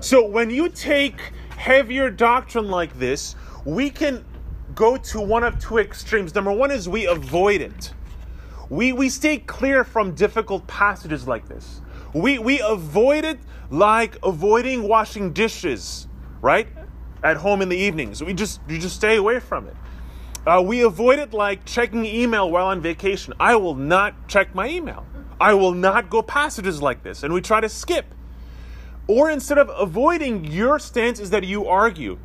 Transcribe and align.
So 0.00 0.24
when 0.24 0.48
you 0.48 0.70
take 0.70 1.20
heavier 1.56 2.08
doctrine 2.10 2.68
like 2.68 2.98
this, 2.98 3.36
we 3.66 3.90
can 3.90 4.24
go 4.74 4.96
to 4.96 5.20
one 5.20 5.44
of 5.44 5.58
two 5.58 5.76
extremes. 5.76 6.34
Number 6.34 6.52
one 6.52 6.70
is 6.70 6.88
we 6.88 7.06
avoid 7.06 7.60
it. 7.60 7.92
We, 8.70 8.94
we 8.94 9.10
stay 9.10 9.38
clear 9.38 9.84
from 9.84 10.14
difficult 10.14 10.66
passages 10.66 11.28
like 11.28 11.48
this. 11.48 11.82
We, 12.14 12.38
we 12.38 12.60
avoid 12.60 13.24
it 13.24 13.40
like 13.68 14.16
avoiding 14.22 14.88
washing 14.88 15.34
dishes, 15.34 16.08
right? 16.40 16.68
At 17.22 17.36
home 17.36 17.60
in 17.60 17.68
the 17.68 17.76
evenings. 17.76 18.24
We 18.24 18.32
just, 18.32 18.60
you 18.68 18.78
just 18.78 18.96
stay 18.96 19.16
away 19.16 19.38
from 19.38 19.68
it. 19.68 19.76
Uh, 20.46 20.62
we 20.64 20.80
avoid 20.80 21.18
it 21.18 21.34
like 21.34 21.66
checking 21.66 22.06
email 22.06 22.50
while 22.50 22.66
on 22.66 22.80
vacation. 22.80 23.34
I 23.38 23.56
will 23.56 23.74
not 23.74 24.28
check 24.28 24.54
my 24.54 24.66
email. 24.66 25.04
I 25.38 25.52
will 25.52 25.74
not 25.74 26.08
go 26.08 26.22
passages 26.22 26.80
like 26.80 27.02
this. 27.02 27.22
And 27.22 27.34
we 27.34 27.42
try 27.42 27.60
to 27.60 27.68
skip. 27.68 28.14
Or 29.10 29.28
instead 29.28 29.58
of 29.58 29.72
avoiding, 29.76 30.44
your 30.44 30.78
stance 30.78 31.18
is 31.18 31.30
that 31.30 31.42
you 31.42 31.66
argue. 31.66 32.16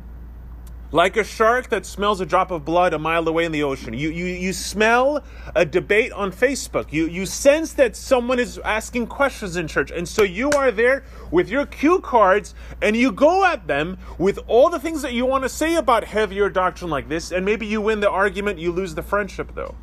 Like 0.92 1.16
a 1.16 1.24
shark 1.24 1.68
that 1.70 1.84
smells 1.84 2.20
a 2.20 2.26
drop 2.26 2.52
of 2.52 2.64
blood 2.64 2.94
a 2.94 2.98
mile 3.00 3.26
away 3.26 3.44
in 3.44 3.50
the 3.50 3.64
ocean. 3.64 3.92
You, 3.92 4.10
you, 4.10 4.26
you 4.26 4.52
smell 4.52 5.24
a 5.56 5.64
debate 5.64 6.12
on 6.12 6.30
Facebook. 6.30 6.92
You, 6.92 7.08
you 7.08 7.26
sense 7.26 7.72
that 7.72 7.96
someone 7.96 8.38
is 8.38 8.58
asking 8.58 9.08
questions 9.08 9.56
in 9.56 9.66
church. 9.66 9.90
And 9.90 10.06
so 10.06 10.22
you 10.22 10.48
are 10.50 10.70
there 10.70 11.02
with 11.32 11.48
your 11.48 11.66
cue 11.66 11.98
cards 11.98 12.54
and 12.80 12.94
you 12.94 13.10
go 13.10 13.44
at 13.44 13.66
them 13.66 13.98
with 14.16 14.38
all 14.46 14.70
the 14.70 14.78
things 14.78 15.02
that 15.02 15.12
you 15.12 15.26
want 15.26 15.42
to 15.42 15.48
say 15.48 15.74
about 15.74 16.04
heavier 16.04 16.48
doctrine 16.48 16.88
like 16.88 17.08
this. 17.08 17.32
And 17.32 17.44
maybe 17.44 17.66
you 17.66 17.80
win 17.80 17.98
the 17.98 18.10
argument, 18.10 18.60
you 18.60 18.70
lose 18.70 18.94
the 18.94 19.02
friendship 19.02 19.56
though. 19.56 19.74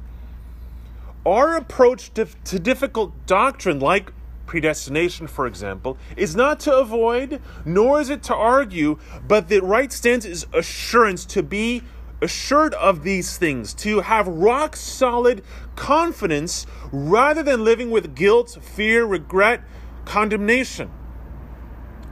Our 1.26 1.58
approach 1.58 2.14
to, 2.14 2.30
to 2.46 2.60
difficult 2.60 3.26
doctrine, 3.26 3.82
like 3.82 4.14
predestination, 4.46 5.28
for 5.28 5.48
example, 5.48 5.98
is 6.16 6.36
not 6.36 6.60
to 6.62 6.76
avoid, 6.76 7.42
nor 7.66 8.02
is 8.02 8.10
it 8.10 8.24
to 8.24 8.36
argue, 8.36 9.00
but 9.28 9.48
the 9.50 9.60
right 9.60 9.92
stance 9.92 10.26
is 10.26 10.46
assurance, 10.54 11.26
to 11.26 11.44
be 11.44 11.84
assured 12.22 12.74
of 12.76 13.04
these 13.04 13.38
things, 13.38 13.74
to 13.74 14.02
have 14.02 14.28
rock 14.28 14.76
solid 14.76 15.44
confidence 15.76 16.66
rather 16.92 17.44
than 17.44 17.64
living 17.64 17.92
with 17.92 18.16
guilt, 18.16 18.58
fear, 18.62 19.06
regret, 19.06 19.62
condemnation. 20.06 20.90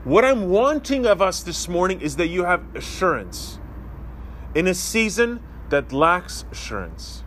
What 0.04 0.24
I'm 0.24 0.50
wanting 0.50 1.06
of 1.06 1.22
us 1.22 1.42
this 1.42 1.68
morning 1.68 2.00
is 2.00 2.16
that 2.16 2.26
you 2.26 2.44
have 2.44 2.62
assurance 2.74 3.58
in 4.54 4.66
a 4.66 4.74
season 4.74 5.40
that 5.70 5.92
lacks 5.92 6.44
assurance. 6.50 7.22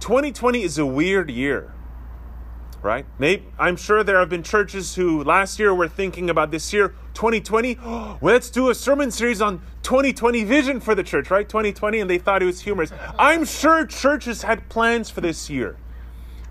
2020 0.00 0.62
is 0.62 0.78
a 0.78 0.86
weird 0.86 1.30
year 1.30 1.73
right? 2.84 3.06
Maybe, 3.18 3.44
I'm 3.58 3.76
sure 3.76 4.04
there 4.04 4.18
have 4.18 4.28
been 4.28 4.42
churches 4.42 4.94
who 4.94 5.24
last 5.24 5.58
year 5.58 5.74
were 5.74 5.88
thinking 5.88 6.28
about 6.28 6.50
this 6.50 6.72
year, 6.72 6.94
2020. 7.14 7.78
Oh, 7.82 7.90
well, 7.90 8.18
let's 8.32 8.50
do 8.50 8.68
a 8.68 8.74
sermon 8.74 9.10
series 9.10 9.40
on 9.40 9.62
2020 9.82 10.44
vision 10.44 10.80
for 10.80 10.94
the 10.94 11.02
church, 11.02 11.30
right? 11.30 11.48
2020, 11.48 12.00
and 12.00 12.10
they 12.10 12.18
thought 12.18 12.42
it 12.42 12.46
was 12.46 12.60
humorous. 12.60 12.92
I'm 13.18 13.44
sure 13.44 13.86
churches 13.86 14.42
had 14.42 14.68
plans 14.68 15.10
for 15.10 15.20
this 15.22 15.48
year 15.50 15.76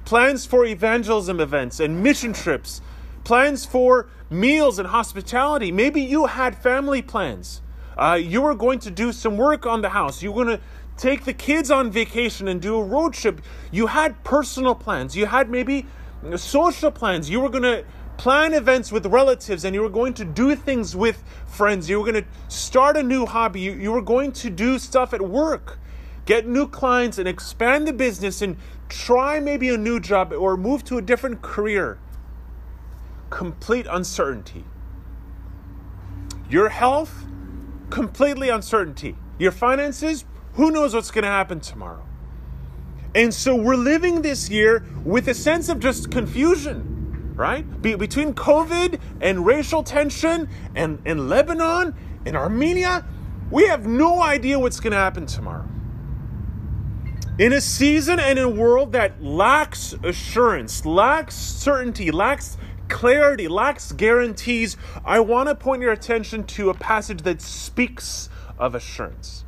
plans 0.05 0.45
for 0.45 0.65
evangelism 0.65 1.39
events 1.39 1.79
and 1.79 2.03
mission 2.03 2.33
trips, 2.33 2.81
plans 3.23 3.65
for 3.65 4.09
meals 4.29 4.79
and 4.79 4.87
hospitality. 4.87 5.71
Maybe 5.71 6.01
you 6.01 6.25
had 6.25 6.57
family 6.57 7.01
plans. 7.01 7.61
Uh, 7.97 8.19
you 8.21 8.41
were 8.41 8.55
going 8.55 8.79
to 8.79 8.91
do 8.91 9.13
some 9.13 9.37
work 9.37 9.65
on 9.65 9.81
the 9.81 9.89
house. 9.89 10.21
You 10.21 10.31
were 10.31 10.43
going 10.43 10.57
to 10.57 10.63
take 10.97 11.25
the 11.25 11.33
kids 11.33 11.71
on 11.71 11.91
vacation 11.91 12.47
and 12.47 12.61
do 12.61 12.75
a 12.75 12.83
road 12.83 13.13
trip. 13.13 13.41
You 13.71 13.87
had 13.87 14.21
personal 14.23 14.75
plans. 14.75 15.15
You 15.15 15.25
had 15.25 15.49
maybe 15.49 15.85
social 16.37 16.91
plans. 16.91 17.29
You 17.29 17.39
were 17.39 17.49
going 17.49 17.63
to 17.63 17.85
plan 18.17 18.53
events 18.53 18.91
with 18.91 19.05
relatives 19.05 19.65
and 19.65 19.75
you 19.75 19.81
were 19.81 19.89
going 19.89 20.13
to 20.13 20.25
do 20.25 20.55
things 20.55 20.95
with 20.95 21.23
friends. 21.45 21.89
You 21.89 21.99
were 21.99 22.11
going 22.11 22.23
to 22.23 22.29
start 22.47 22.97
a 22.97 23.03
new 23.03 23.25
hobby. 23.25 23.61
You, 23.61 23.73
you 23.73 23.91
were 23.91 24.01
going 24.01 24.31
to 24.33 24.49
do 24.49 24.79
stuff 24.79 25.13
at 25.13 25.21
work, 25.21 25.79
get 26.25 26.47
new 26.47 26.67
clients 26.67 27.17
and 27.17 27.27
expand 27.27 27.87
the 27.87 27.93
business 27.93 28.41
and 28.41 28.57
try 28.89 29.39
maybe 29.39 29.69
a 29.69 29.77
new 29.77 29.99
job 29.99 30.31
or 30.31 30.55
move 30.55 30.83
to 30.85 30.97
a 30.97 31.01
different 31.01 31.41
career. 31.41 31.99
Complete 33.29 33.87
uncertainty. 33.89 34.63
Your 36.49 36.69
health, 36.69 37.25
completely 37.89 38.49
uncertainty. 38.49 39.15
Your 39.39 39.51
finances, 39.51 40.25
who 40.53 40.69
knows 40.69 40.93
what's 40.93 41.09
going 41.09 41.23
to 41.23 41.29
happen 41.29 41.59
tomorrow. 41.59 42.05
And 43.15 43.33
so 43.33 43.55
we're 43.55 43.75
living 43.75 44.21
this 44.21 44.49
year 44.49 44.83
with 45.03 45.27
a 45.27 45.33
sense 45.33 45.69
of 45.69 45.79
just 45.79 46.09
confusion, 46.09 47.33
right? 47.35 47.81
Be- 47.81 47.95
between 47.95 48.33
COVID 48.33 48.99
and 49.21 49.45
racial 49.45 49.83
tension 49.83 50.49
and, 50.75 51.01
and 51.05 51.29
Lebanon 51.29 51.95
and 52.25 52.35
Armenia, 52.35 53.05
we 53.51 53.67
have 53.67 53.85
no 53.85 54.21
idea 54.21 54.57
what's 54.57 54.79
going 54.79 54.91
to 54.91 54.97
happen 54.97 55.27
tomorrow. 55.27 55.67
In 57.37 57.53
a 57.53 57.61
season 57.61 58.19
and 58.19 58.39
a 58.39 58.49
world 58.49 58.91
that 58.93 59.23
lacks 59.23 59.93
assurance, 60.03 60.85
lacks 60.85 61.35
certainty, 61.35 62.11
lacks 62.11 62.57
clarity, 62.89 63.47
lacks 63.47 63.91
guarantees, 63.91 64.77
I 65.03 65.19
want 65.19 65.49
to 65.49 65.55
point 65.55 65.81
your 65.81 65.91
attention 65.91 66.45
to 66.45 66.69
a 66.69 66.73
passage 66.73 67.23
that 67.23 67.41
speaks 67.41 68.29
of 68.57 68.75
assurance. 68.75 69.45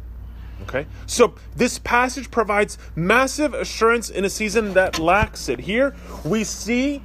Okay? 0.64 0.88
So 1.06 1.36
this 1.56 1.80
passage 1.80 2.32
provides 2.32 2.78
massive 2.96 3.54
assurance 3.54 4.10
in 4.10 4.26
a 4.26 4.30
season 4.30 4.74
that 4.74 5.00
lacks 5.00 5.50
it. 5.50 5.60
Here 5.60 5.96
we 6.24 6.44
see 6.44 7.04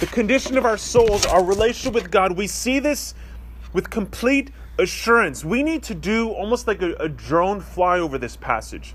the 0.00 0.06
condition 0.06 0.58
of 0.58 0.64
our 0.64 0.76
souls, 0.76 1.24
our 1.26 1.44
relationship 1.44 1.94
with 1.94 2.10
God. 2.10 2.32
We 2.32 2.46
see 2.46 2.78
this 2.78 3.14
with 3.72 3.90
complete 3.90 4.50
assurance. 4.78 5.44
We 5.44 5.62
need 5.62 5.82
to 5.84 5.94
do 5.94 6.30
almost 6.30 6.66
like 6.66 6.82
a, 6.82 6.94
a 6.94 7.08
drone 7.08 7.60
fly 7.60 7.98
over 7.98 8.18
this 8.18 8.36
passage. 8.36 8.94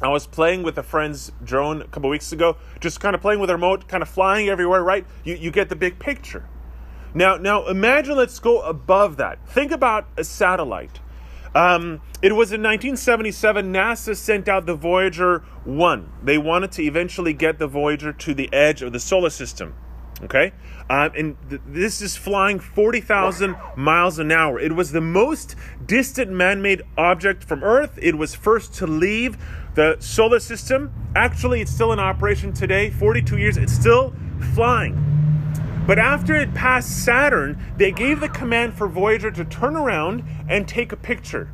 I 0.00 0.08
was 0.08 0.26
playing 0.26 0.62
with 0.62 0.76
a 0.76 0.82
friend's 0.82 1.32
drone 1.42 1.80
a 1.80 1.88
couple 1.88 2.10
weeks 2.10 2.32
ago, 2.32 2.58
just 2.80 3.00
kind 3.00 3.14
of 3.14 3.22
playing 3.22 3.40
with 3.40 3.48
a 3.48 3.54
remote, 3.54 3.88
kind 3.88 4.02
of 4.02 4.08
flying 4.08 4.48
everywhere, 4.48 4.82
right? 4.82 5.06
You, 5.24 5.36
you 5.36 5.50
get 5.50 5.70
the 5.70 5.76
big 5.76 5.98
picture. 5.98 6.46
Now, 7.14 7.36
now 7.38 7.66
imagine 7.66 8.14
let's 8.14 8.38
go 8.38 8.60
above 8.60 9.16
that. 9.16 9.38
Think 9.48 9.72
about 9.72 10.06
a 10.18 10.24
satellite. 10.24 11.00
Um, 11.56 12.02
it 12.20 12.32
was 12.32 12.52
in 12.52 12.62
1977 12.62 13.72
NASA 13.72 14.14
sent 14.14 14.46
out 14.46 14.66
the 14.66 14.74
Voyager 14.74 15.38
1. 15.64 16.12
They 16.22 16.36
wanted 16.36 16.70
to 16.72 16.82
eventually 16.82 17.32
get 17.32 17.58
the 17.58 17.66
Voyager 17.66 18.12
to 18.12 18.34
the 18.34 18.52
edge 18.52 18.82
of 18.82 18.92
the 18.92 19.00
solar 19.00 19.30
system. 19.30 19.74
Okay? 20.22 20.52
Um, 20.90 21.12
and 21.16 21.36
th- 21.48 21.62
this 21.66 22.02
is 22.02 22.14
flying 22.14 22.58
40,000 22.58 23.56
miles 23.74 24.18
an 24.18 24.32
hour. 24.32 24.60
It 24.60 24.72
was 24.72 24.92
the 24.92 25.00
most 25.00 25.56
distant 25.86 26.30
man 26.30 26.60
made 26.60 26.82
object 26.98 27.42
from 27.42 27.64
Earth. 27.64 27.98
It 28.02 28.16
was 28.16 28.34
first 28.34 28.74
to 28.74 28.86
leave 28.86 29.38
the 29.76 29.96
solar 29.98 30.40
system. 30.40 30.92
Actually, 31.14 31.62
it's 31.62 31.72
still 31.72 31.90
in 31.94 31.98
operation 31.98 32.52
today, 32.52 32.90
42 32.90 33.38
years. 33.38 33.56
It's 33.56 33.72
still 33.72 34.14
flying. 34.54 35.25
But 35.86 36.00
after 36.00 36.34
it 36.34 36.52
passed 36.52 37.04
Saturn, 37.04 37.62
they 37.76 37.92
gave 37.92 38.18
the 38.20 38.28
command 38.28 38.74
for 38.74 38.88
Voyager 38.88 39.30
to 39.30 39.44
turn 39.44 39.76
around 39.76 40.24
and 40.48 40.66
take 40.66 40.90
a 40.90 40.96
picture. 40.96 41.52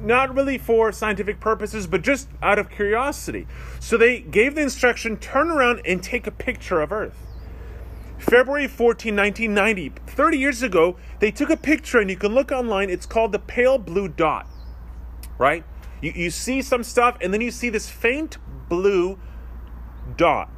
Not 0.00 0.32
really 0.32 0.58
for 0.58 0.92
scientific 0.92 1.40
purposes, 1.40 1.88
but 1.88 2.02
just 2.02 2.28
out 2.40 2.60
of 2.60 2.70
curiosity. 2.70 3.48
So 3.80 3.96
they 3.96 4.20
gave 4.20 4.54
the 4.54 4.60
instruction 4.60 5.16
turn 5.16 5.50
around 5.50 5.80
and 5.84 6.00
take 6.00 6.28
a 6.28 6.30
picture 6.30 6.80
of 6.80 6.92
Earth. 6.92 7.26
February 8.18 8.68
14, 8.68 9.14
1990, 9.14 9.92
30 10.06 10.38
years 10.38 10.62
ago, 10.62 10.96
they 11.18 11.30
took 11.30 11.50
a 11.50 11.56
picture 11.56 11.98
and 11.98 12.10
you 12.10 12.16
can 12.16 12.34
look 12.34 12.52
online. 12.52 12.90
It's 12.90 13.06
called 13.06 13.32
the 13.32 13.38
pale 13.38 13.78
blue 13.78 14.08
dot, 14.08 14.46
right? 15.36 15.64
You, 16.00 16.12
you 16.14 16.30
see 16.30 16.62
some 16.62 16.84
stuff 16.84 17.16
and 17.20 17.32
then 17.32 17.40
you 17.40 17.50
see 17.50 17.70
this 17.70 17.88
faint 17.88 18.38
blue 18.68 19.18
dot. 20.16 20.50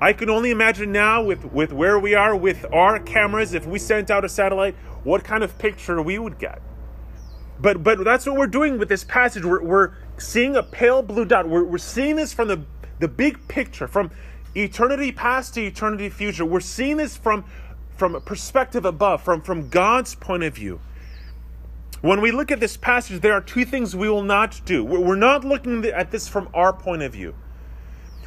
I 0.00 0.14
can 0.14 0.30
only 0.30 0.50
imagine 0.50 0.92
now 0.92 1.22
with, 1.22 1.44
with 1.44 1.72
where 1.72 1.98
we 1.98 2.14
are 2.14 2.34
with 2.34 2.64
our 2.72 2.98
cameras, 2.98 3.52
if 3.52 3.66
we 3.66 3.78
sent 3.78 4.10
out 4.10 4.24
a 4.24 4.28
satellite, 4.28 4.74
what 5.04 5.24
kind 5.24 5.44
of 5.44 5.58
picture 5.58 6.00
we 6.00 6.18
would 6.18 6.38
get. 6.38 6.62
But 7.60 7.82
but 7.82 8.02
that's 8.04 8.24
what 8.24 8.36
we're 8.36 8.46
doing 8.46 8.78
with 8.78 8.88
this 8.88 9.04
passage. 9.04 9.44
We're, 9.44 9.62
we're 9.62 9.92
seeing 10.16 10.56
a 10.56 10.62
pale 10.62 11.02
blue 11.02 11.26
dot. 11.26 11.46
We're, 11.46 11.64
we're 11.64 11.78
seeing 11.78 12.16
this 12.16 12.32
from 12.32 12.48
the, 12.48 12.62
the 12.98 13.08
big 13.08 13.46
picture, 13.48 13.86
from 13.86 14.10
eternity 14.54 15.12
past 15.12 15.54
to 15.54 15.66
eternity 15.66 16.08
future. 16.08 16.46
We're 16.46 16.60
seeing 16.60 16.96
this 16.96 17.18
from, 17.18 17.44
from 17.96 18.14
a 18.14 18.20
perspective 18.20 18.86
above, 18.86 19.22
from, 19.22 19.42
from 19.42 19.68
God's 19.68 20.14
point 20.14 20.42
of 20.42 20.54
view. 20.54 20.80
When 22.00 22.22
we 22.22 22.30
look 22.32 22.50
at 22.50 22.60
this 22.60 22.78
passage, 22.78 23.20
there 23.20 23.34
are 23.34 23.42
two 23.42 23.66
things 23.66 23.94
we 23.94 24.08
will 24.08 24.22
not 24.22 24.62
do. 24.64 24.82
We're 24.82 25.16
not 25.16 25.44
looking 25.44 25.84
at 25.84 26.10
this 26.10 26.26
from 26.26 26.48
our 26.54 26.72
point 26.72 27.02
of 27.02 27.12
view. 27.12 27.34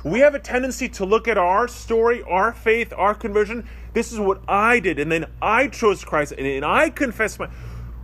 We 0.03 0.19
have 0.19 0.35
a 0.35 0.39
tendency 0.39 0.89
to 0.89 1.05
look 1.05 1.27
at 1.27 1.37
our 1.37 1.67
story, 1.67 2.23
our 2.23 2.51
faith, 2.51 2.91
our 2.95 3.15
conversion. 3.15 3.67
This 3.93 4.11
is 4.11 4.19
what 4.19 4.41
I 4.47 4.79
did, 4.79 4.99
and 4.99 5.11
then 5.11 5.27
I 5.41 5.67
chose 5.67 6.03
Christ, 6.03 6.33
and 6.33 6.65
I 6.65 6.89
confess 6.89 7.39
my. 7.39 7.49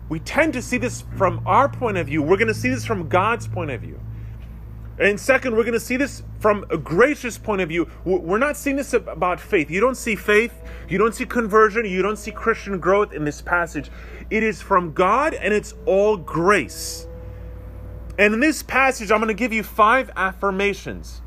We 0.07 0.19
tend 0.19 0.53
to 0.53 0.61
see 0.61 0.77
this 0.77 1.03
from 1.17 1.41
our 1.45 1.69
point 1.69 1.97
of 1.97 2.07
view. 2.07 2.23
We're 2.23 2.37
going 2.37 2.47
to 2.47 2.53
see 2.53 2.69
this 2.69 2.85
from 2.85 3.09
God's 3.09 3.47
point 3.47 3.69
of 3.69 3.81
view. 3.81 3.99
And 4.97 5.19
second, 5.19 5.55
we're 5.55 5.63
going 5.63 5.73
to 5.73 5.79
see 5.79 5.97
this 5.97 6.23
from 6.39 6.65
a 6.69 6.77
gracious 6.77 7.37
point 7.37 7.61
of 7.61 7.69
view. 7.69 7.87
We're 8.03 8.37
not 8.37 8.57
seeing 8.57 8.75
this 8.75 8.93
about 8.93 9.39
faith. 9.39 9.69
You 9.71 9.79
don't 9.79 9.95
see 9.95 10.15
faith, 10.15 10.53
you 10.89 10.97
don't 10.97 11.15
see 11.15 11.25
conversion, 11.25 11.85
you 11.85 12.01
don't 12.01 12.17
see 12.17 12.31
Christian 12.31 12.79
growth 12.79 13.13
in 13.13 13.23
this 13.23 13.41
passage. 13.41 13.89
It 14.29 14.43
is 14.43 14.61
from 14.61 14.93
God 14.93 15.33
and 15.35 15.53
it's 15.53 15.73
all 15.85 16.17
grace. 16.17 17.07
And 18.17 18.33
in 18.33 18.39
this 18.41 18.61
passage, 18.61 19.11
I'm 19.11 19.19
going 19.19 19.29
to 19.29 19.33
give 19.33 19.53
you 19.53 19.63
five 19.63 20.11
affirmations. 20.17 21.21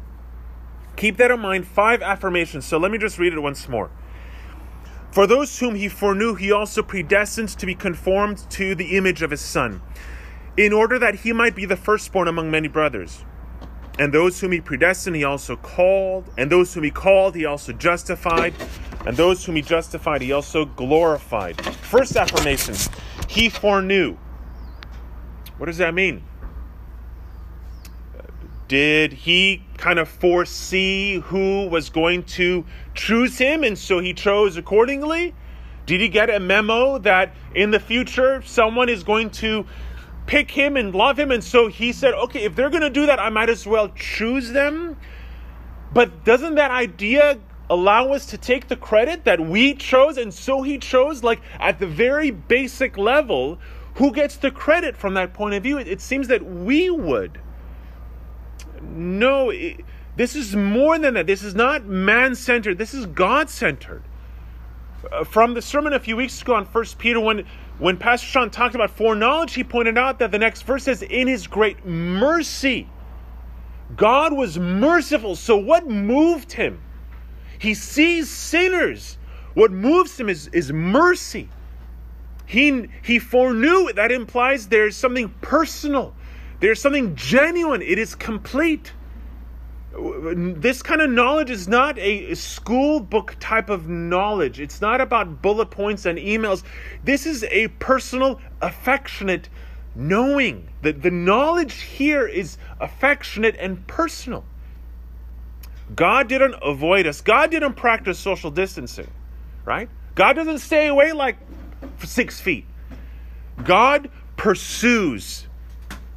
Keep 0.97 1.17
that 1.17 1.31
in 1.31 1.41
mind 1.41 1.67
five 1.67 2.03
affirmations. 2.03 2.65
So 2.65 2.79
let 2.79 2.91
me 2.91 2.99
just 2.99 3.19
read 3.19 3.33
it 3.33 3.41
once 3.41 3.69
more. 3.69 3.91
For 5.11 5.27
those 5.27 5.59
whom 5.59 5.75
he 5.75 5.89
foreknew, 5.89 6.35
he 6.35 6.53
also 6.53 6.83
predestined 6.83 7.51
to 7.51 7.67
be 7.67 7.75
conformed 7.75 8.49
to 8.51 8.75
the 8.75 8.97
image 8.97 9.21
of 9.23 9.31
his 9.31 9.41
Son, 9.41 9.83
in 10.57 10.73
order 10.73 10.99
that 10.99 11.17
he 11.17 11.33
might 11.33 11.55
be 11.55 11.65
the 11.65 11.77
firstborn 11.77 12.29
among 12.29 12.51
many 12.51 12.69
brothers. 12.69 13.25
And 13.99 14.13
those 14.13 14.41
whom 14.41 14.53
he 14.53 14.61
predestined, 14.61 15.17
he 15.17 15.25
also 15.25 15.57
called. 15.57 16.31
And 16.39 16.51
those 16.51 16.73
whom 16.73 16.85
he 16.85 16.91
called, 16.91 17.35
he 17.35 17.45
also 17.45 17.73
justified. 17.73 18.55
And 19.05 19.17
those 19.17 19.45
whom 19.45 19.57
he 19.57 19.63
justified, 19.63 20.23
he 20.23 20.33
also 20.33 20.65
glorified. 20.65 21.61
First 21.65 22.17
affirmation, 22.17 22.75
he 23.29 23.51
foreknew. 23.51 24.17
What 25.59 25.67
does 25.67 25.77
that 25.77 25.93
mean? 25.93 26.23
Did 28.67 29.13
he 29.13 29.67
kind 29.83 29.99
of 29.99 30.09
foresee 30.09 31.19
who 31.19 31.67
was 31.67 31.91
going 31.91 32.23
to 32.23 32.65
choose 32.95 33.37
him 33.37 33.65
and 33.65 33.77
so 33.77 33.99
he 33.99 34.15
chose 34.15 34.57
accordingly? 34.57 35.35
Did 35.85 36.01
he 36.01 36.09
get 36.09 36.31
a 36.31 36.39
memo 36.39 36.99
that 36.99 37.35
in 37.55 37.73
the 37.73 37.81
future 37.81 38.41
someone 38.47 38.89
is 38.89 39.03
going 39.03 39.31
to 39.43 39.67
pick 40.27 40.51
him 40.51 40.77
and 40.77 40.95
love 40.95 41.19
him. 41.19 41.31
And 41.31 41.43
so 41.43 41.69
he 41.69 41.93
said, 41.93 42.15
okay, 42.15 42.45
if 42.45 42.55
they're 42.55 42.71
going 42.71 42.83
to 42.83 42.91
do 42.91 43.07
that, 43.07 43.19
I 43.19 43.29
might 43.29 43.51
as 43.51 43.67
well 43.67 43.89
choose 43.91 44.51
them. 44.51 44.97
But 45.93 46.25
doesn't 46.25 46.55
that 46.55 46.71
idea 46.71 47.39
allow 47.69 48.13
us 48.13 48.27
to 48.27 48.39
take 48.39 48.69
the 48.69 48.77
credit 48.77 49.25
that 49.25 49.41
we 49.41 49.75
chose 49.75 50.17
and 50.17 50.33
so 50.33 50.63
he 50.63 50.79
chose? 50.79 51.23
Like 51.23 51.41
at 51.59 51.81
the 51.81 51.87
very 51.87 52.31
basic 52.31 52.97
level, 52.97 53.59
who 53.97 54.13
gets 54.13 54.37
the 54.37 54.51
credit 54.51 54.97
from 54.97 55.15
that 55.15 55.35
point 55.35 55.55
of 55.55 55.63
view? 55.65 55.79
It, 55.79 56.01
seems 56.01 56.29
that 56.29 56.45
we 56.45 56.89
would. 56.89 57.42
No, 58.83 59.51
it, 59.51 59.81
this 60.17 60.37
is 60.37 60.55
more 60.55 60.99
than 60.99 61.15
that. 61.15 61.27
This 61.27 61.43
is 61.43 61.55
not 61.55 61.87
man 61.87 62.35
centered, 62.35 62.79
this 62.79 62.95
is 62.95 63.07
God 63.07 63.49
centered. 63.49 64.03
Uh, 65.11 65.25
from 65.25 65.55
the 65.55 65.63
sermon 65.63 65.93
a 65.93 66.01
few 66.01 66.17
weeks 66.17 66.43
ago 66.43 66.55
on 66.55 66.65
First 66.65 66.99
Peter, 66.99 67.19
when 67.19 67.47
when 67.79 67.97
Pastor 67.97 68.27
Sean 68.29 68.51
talked 68.51 68.75
about 68.75 68.91
foreknowledge, 68.91 69.55
he 69.55 69.65
pointed 69.65 69.99
out 69.99 70.21
that 70.21 70.31
the 70.31 70.39
next 70.39 70.63
verse 70.63 70.85
says, 70.85 71.03
In 71.03 71.27
his 71.27 71.47
great 71.49 71.85
mercy. 71.85 72.89
God 73.97 74.33
was 74.33 74.59
merciful. 74.59 75.35
So 75.35 75.57
what 75.57 75.89
moved 75.89 76.53
him? 76.53 76.81
He 77.59 77.75
sees 77.75 78.31
sinners. 78.31 79.19
What 79.55 79.71
moves 79.71 80.19
him 80.19 80.29
is, 80.29 80.49
is 80.49 80.73
mercy. 80.73 81.49
He, 82.47 82.89
he 83.03 83.19
foreknew. 83.19 83.93
That 83.93 84.13
implies 84.13 84.69
there's 84.69 84.97
something 84.97 85.31
personal, 85.41 86.15
there's 86.63 86.81
something 86.81 87.15
genuine, 87.17 87.83
it 87.83 87.99
is 87.99 88.15
complete 88.15 88.93
this 89.95 90.83
kind 90.83 91.03
of 91.03 91.11
knowledge 91.11 91.51
is 91.51 91.69
not 91.69 91.99
a 91.99 92.35
school 92.35 93.01
book 93.01 93.37
type 93.41 93.69
of 93.69 93.89
knowledge. 93.89 94.59
It's 94.59 94.81
not 94.81 95.01
about 95.01 95.43
bullet 95.43 95.71
points 95.71 96.07
and 96.07 96.19
emails. 96.19 96.63
This 97.05 97.27
is 97.27 97.45
a 97.45 97.69
personal, 97.69 98.41
affectionate 98.63 99.51
knowing. 99.95 100.69
The, 100.81 100.93
the 100.93 101.11
knowledge 101.11 101.75
here 101.83 102.27
is 102.27 102.57
affectionate 102.81 103.57
and 103.59 103.87
personal. 103.87 104.45
God 105.95 106.29
didn't 106.29 106.55
avoid 106.63 107.07
us, 107.07 107.21
God 107.21 107.51
didn't 107.51 107.75
practice 107.75 108.19
social 108.19 108.51
distancing, 108.51 109.11
right? 109.67 109.91
God 110.15 110.35
doesn't 110.35 110.61
stay 110.61 110.87
away 110.87 111.13
like 111.13 111.37
six 112.03 112.41
feet. 112.41 112.65
God 113.63 114.11
pursues 114.37 115.47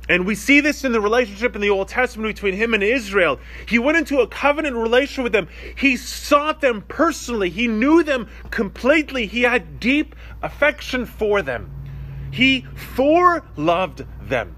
and 0.08 0.26
we 0.26 0.36
see 0.36 0.60
this 0.60 0.84
in 0.84 0.92
the 0.92 1.02
relationship 1.02 1.56
in 1.56 1.62
the 1.62 1.70
Old 1.70 1.88
Testament 1.88 2.36
between 2.36 2.54
him 2.54 2.74
and 2.74 2.84
Israel. 2.84 3.40
He 3.68 3.80
went 3.80 3.98
into 3.98 4.20
a 4.20 4.28
covenant 4.28 4.76
relationship 4.76 5.24
with 5.24 5.34
them. 5.34 5.48
He 5.76 5.98
sought 5.98 6.62
them 6.62 6.84
personally. 6.88 7.50
He 7.50 7.68
knew 7.68 8.04
them 8.04 8.28
completely. 8.52 9.26
He 9.26 9.42
had 9.42 9.80
deep 9.80 10.16
affection 10.44 11.06
for 11.06 11.42
them. 11.42 11.72
He 12.32 12.62
fore 12.96 13.44
loved 13.56 14.06
them. 14.22 14.56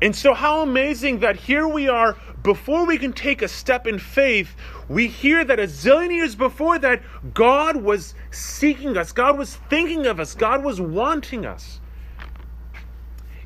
And 0.00 0.14
so, 0.14 0.34
how 0.34 0.62
amazing 0.62 1.20
that 1.20 1.36
here 1.36 1.66
we 1.66 1.88
are, 1.88 2.16
before 2.42 2.84
we 2.84 2.98
can 2.98 3.12
take 3.12 3.42
a 3.42 3.48
step 3.48 3.86
in 3.86 3.98
faith, 3.98 4.54
we 4.88 5.06
hear 5.06 5.44
that 5.44 5.58
a 5.58 5.64
zillion 5.64 6.14
years 6.14 6.34
before 6.34 6.78
that, 6.80 7.02
God 7.32 7.76
was 7.76 8.14
seeking 8.30 8.96
us, 8.96 9.12
God 9.12 9.38
was 9.38 9.56
thinking 9.70 10.06
of 10.06 10.20
us, 10.20 10.34
God 10.34 10.62
was 10.62 10.80
wanting 10.80 11.46
us. 11.46 11.80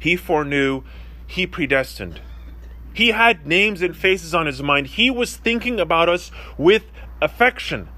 He 0.00 0.16
foreknew 0.16 0.82
he 1.28 1.46
predestined. 1.46 2.20
He 2.92 3.08
had 3.10 3.46
names 3.46 3.82
and 3.82 3.96
faces 3.96 4.34
on 4.34 4.46
his 4.46 4.60
mind. 4.60 4.88
He 4.88 5.10
was 5.10 5.36
thinking 5.36 5.78
about 5.78 6.08
us 6.08 6.32
with 6.56 6.86
affection. 7.22 7.88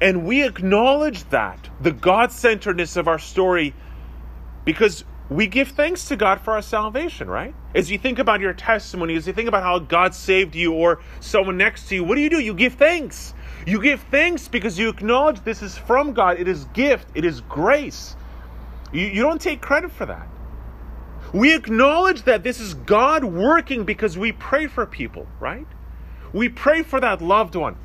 And 0.00 0.26
we 0.26 0.44
acknowledge 0.44 1.24
that, 1.30 1.70
the 1.80 1.92
God 1.92 2.32
centeredness 2.32 2.96
of 2.96 3.06
our 3.06 3.20
story, 3.20 3.74
because 4.64 5.04
we 5.30 5.46
give 5.46 5.68
thanks 5.68 6.08
to 6.08 6.16
God 6.16 6.40
for 6.40 6.54
our 6.54 6.62
salvation, 6.62 7.30
right? 7.30 7.54
As 7.74 7.90
you 7.90 7.96
think 7.96 8.18
about 8.18 8.40
your 8.40 8.52
testimony, 8.52 9.14
as 9.14 9.26
you 9.26 9.32
think 9.32 9.48
about 9.48 9.62
how 9.62 9.78
God 9.78 10.14
saved 10.14 10.56
you 10.56 10.74
or 10.74 11.00
someone 11.20 11.56
next 11.56 11.88
to 11.88 11.94
you, 11.94 12.04
what 12.04 12.16
do 12.16 12.20
you 12.20 12.28
do? 12.28 12.40
You 12.40 12.52
give 12.52 12.74
thanks. 12.74 13.32
You 13.64 13.80
give 13.80 14.02
thanks 14.10 14.48
because 14.48 14.78
you 14.78 14.88
acknowledge 14.88 15.42
this 15.44 15.62
is 15.62 15.78
from 15.78 16.12
God. 16.12 16.40
It 16.40 16.48
is 16.48 16.64
gift. 16.74 17.08
It 17.14 17.24
is 17.24 17.40
grace. 17.42 18.16
You, 18.92 19.06
you 19.06 19.22
don't 19.22 19.40
take 19.40 19.62
credit 19.62 19.92
for 19.92 20.06
that. 20.06 20.28
We 21.32 21.54
acknowledge 21.54 22.22
that 22.24 22.42
this 22.42 22.60
is 22.60 22.74
God 22.74 23.24
working 23.24 23.84
because 23.84 24.18
we 24.18 24.32
pray 24.32 24.66
for 24.66 24.84
people, 24.84 25.26
right? 25.40 25.66
We 26.32 26.48
pray 26.48 26.82
for 26.82 27.00
that 27.00 27.22
loved 27.22 27.54
one, 27.54 27.76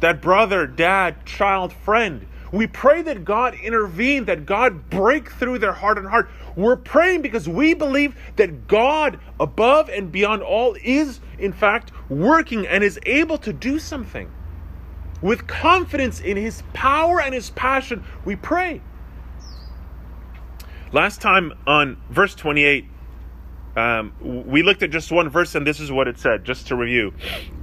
that 0.00 0.22
brother, 0.22 0.66
dad, 0.66 1.26
child, 1.26 1.72
friend. 1.72 2.26
We 2.50 2.66
pray 2.66 3.02
that 3.02 3.24
God 3.24 3.54
intervene, 3.54 4.24
that 4.26 4.46
God 4.46 4.88
break 4.88 5.30
through 5.30 5.58
their 5.58 5.72
heart 5.72 5.98
and 5.98 6.06
heart. 6.06 6.30
We're 6.56 6.76
praying 6.76 7.22
because 7.22 7.48
we 7.48 7.74
believe 7.74 8.14
that 8.36 8.68
God, 8.68 9.18
above 9.40 9.88
and 9.88 10.10
beyond 10.10 10.42
all, 10.42 10.76
is 10.82 11.20
in 11.38 11.52
fact 11.52 11.90
working 12.08 12.66
and 12.66 12.84
is 12.84 12.98
able 13.04 13.38
to 13.38 13.52
do 13.52 13.78
something. 13.78 14.30
With 15.20 15.46
confidence 15.46 16.20
in 16.20 16.36
His 16.36 16.62
power 16.72 17.20
and 17.20 17.34
His 17.34 17.50
passion, 17.50 18.04
we 18.24 18.36
pray. 18.36 18.80
Last 20.92 21.20
time 21.20 21.52
on 21.66 21.96
verse 22.08 22.36
28, 22.36 22.86
um, 23.76 24.12
we 24.20 24.62
looked 24.62 24.82
at 24.82 24.90
just 24.90 25.10
one 25.10 25.28
verse, 25.28 25.54
and 25.54 25.66
this 25.66 25.80
is 25.80 25.90
what 25.90 26.06
it 26.06 26.18
said, 26.18 26.44
just 26.44 26.68
to 26.68 26.76
review. 26.76 27.12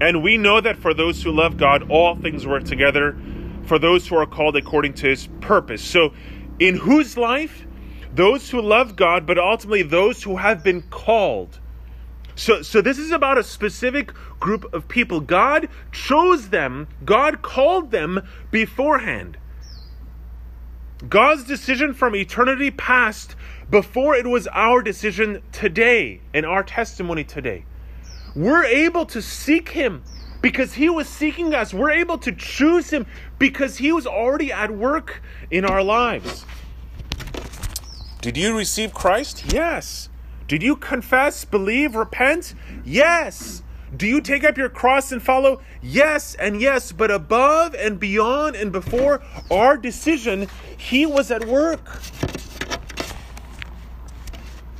And 0.01 0.21
we 0.21 0.37
know 0.37 0.59
that 0.59 0.77
for 0.77 0.93
those 0.93 1.23
who 1.23 1.31
love 1.31 1.57
God, 1.57 1.89
all 1.89 2.15
things 2.15 2.45
work 2.45 2.65
together 2.65 3.17
for 3.65 3.79
those 3.79 4.07
who 4.07 4.15
are 4.17 4.25
called 4.25 4.57
according 4.57 4.93
to 4.95 5.07
his 5.07 5.27
purpose. 5.39 5.81
So, 5.81 6.13
in 6.59 6.75
whose 6.75 7.17
life? 7.17 7.65
Those 8.13 8.49
who 8.49 8.61
love 8.61 8.97
God, 8.97 9.25
but 9.25 9.37
ultimately 9.37 9.83
those 9.83 10.21
who 10.21 10.35
have 10.35 10.63
been 10.63 10.81
called. 10.83 11.59
So, 12.35 12.61
so 12.61 12.81
this 12.81 12.97
is 12.97 13.11
about 13.11 13.37
a 13.37 13.43
specific 13.43 14.13
group 14.39 14.73
of 14.73 14.87
people. 14.87 15.21
God 15.21 15.69
chose 15.91 16.49
them, 16.49 16.87
God 17.05 17.41
called 17.41 17.91
them 17.91 18.27
beforehand. 18.51 19.37
God's 21.07 21.43
decision 21.45 21.93
from 21.93 22.15
eternity 22.15 22.69
past 22.69 23.35
before 23.71 24.15
it 24.15 24.27
was 24.27 24.47
our 24.47 24.83
decision 24.83 25.41
today 25.53 26.19
and 26.33 26.45
our 26.45 26.61
testimony 26.61 27.23
today. 27.23 27.63
We're 28.35 28.65
able 28.65 29.05
to 29.07 29.21
seek 29.21 29.69
Him 29.69 30.03
because 30.41 30.73
He 30.73 30.89
was 30.89 31.07
seeking 31.07 31.55
us. 31.55 31.73
We're 31.73 31.91
able 31.91 32.17
to 32.19 32.33
choose 32.33 32.89
Him 32.89 33.07
because 33.39 33.77
He 33.77 33.93
was 33.93 34.05
already 34.05 34.51
at 34.51 34.71
work 34.71 35.23
in 35.49 35.63
our 35.63 35.81
lives. 35.81 36.45
Did 38.19 38.37
you 38.37 38.55
receive 38.55 38.93
Christ? 38.93 39.53
Yes. 39.53 40.09
Did 40.49 40.61
you 40.61 40.75
confess, 40.75 41.45
believe, 41.45 41.95
repent? 41.95 42.53
Yes. 42.83 43.63
Do 43.95 44.05
you 44.05 44.19
take 44.21 44.43
up 44.43 44.57
your 44.57 44.69
cross 44.69 45.13
and 45.13 45.23
follow? 45.23 45.61
Yes 45.81 46.35
and 46.35 46.61
yes, 46.61 46.91
but 46.91 47.09
above 47.09 47.73
and 47.75 47.99
beyond 47.99 48.57
and 48.57 48.71
before 48.71 49.21
our 49.49 49.77
decision, 49.77 50.47
He 50.77 51.05
was 51.05 51.31
at 51.31 51.45
work. 51.45 52.01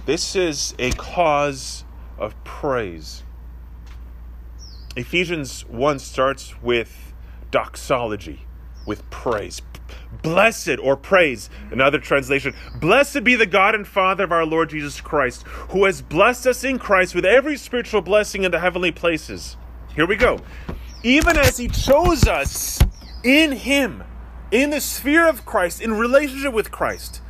This 0.05 0.35
is 0.35 0.73
a 0.79 0.91
cause 0.91 1.85
of 2.17 2.41
praise. 2.43 3.23
Ephesians 4.95 5.61
1 5.67 5.99
starts 5.99 6.61
with 6.61 7.13
doxology. 7.51 8.45
with 8.85 9.07
praise. 9.11 9.61
Blessed 10.23 10.79
or 10.81 10.95
praise, 10.95 11.49
another 11.71 11.99
translation. 11.99 12.55
Blessed 12.79 13.23
be 13.23 13.35
the 13.35 13.45
God 13.45 13.75
and 13.75 13.87
Father 13.87 14.23
of 14.23 14.31
our 14.31 14.45
Lord 14.45 14.69
Jesus 14.71 14.99
Christ, 15.01 15.43
who 15.69 15.85
has 15.85 16.01
blessed 16.01 16.47
us 16.47 16.63
in 16.63 16.79
Christ 16.79 17.13
with 17.13 17.25
every 17.25 17.57
spiritual 17.57 18.01
blessing 18.01 18.43
in 18.43 18.51
the 18.51 18.59
heavenly 18.59 18.91
places. 18.91 19.55
Here 19.95 20.07
we 20.07 20.15
go. 20.15 20.39
Even 21.03 21.37
as 21.37 21.57
He 21.57 21.67
chose 21.67 22.27
us 22.27 22.79
in 23.23 23.51
Him, 23.51 24.03
in 24.51 24.71
the 24.71 24.81
sphere 24.81 25.27
of 25.27 25.45
Christ, 25.45 25.81
in 25.81 25.93
relationship 25.93 26.53
with 26.53 26.71
Christ, 26.71 27.21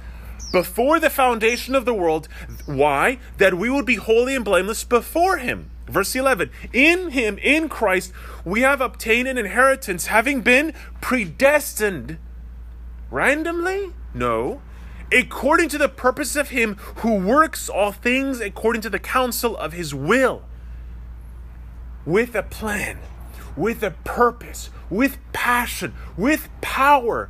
before 0.51 0.99
the 0.99 1.09
foundation 1.09 1.75
of 1.75 1.85
the 1.85 1.93
world. 1.93 2.27
Why? 2.65 3.19
That 3.37 3.55
we 3.55 3.69
would 3.69 3.85
be 3.85 3.95
holy 3.95 4.35
and 4.35 4.45
blameless 4.45 4.83
before 4.83 5.37
Him. 5.37 5.69
Verse 5.87 6.15
11 6.15 6.49
In 6.73 7.11
Him, 7.11 7.37
in 7.39 7.69
Christ, 7.69 8.13
we 8.45 8.61
have 8.61 8.81
obtained 8.81 9.27
an 9.27 9.37
inheritance, 9.37 10.07
having 10.07 10.41
been 10.41 10.73
predestined 11.01 12.17
randomly? 13.09 13.93
No. 14.13 14.61
According 15.11 15.69
to 15.69 15.77
the 15.77 15.89
purpose 15.89 16.35
of 16.35 16.49
Him 16.49 16.75
who 16.97 17.15
works 17.15 17.67
all 17.69 17.91
things 17.91 18.39
according 18.39 18.81
to 18.83 18.89
the 18.89 18.99
counsel 18.99 19.57
of 19.57 19.73
His 19.73 19.93
will. 19.93 20.43
With 22.05 22.33
a 22.33 22.43
plan, 22.43 22.99
with 23.55 23.83
a 23.83 23.91
purpose, 23.91 24.69
with 24.89 25.17
passion, 25.33 25.93
with 26.17 26.49
power. 26.61 27.29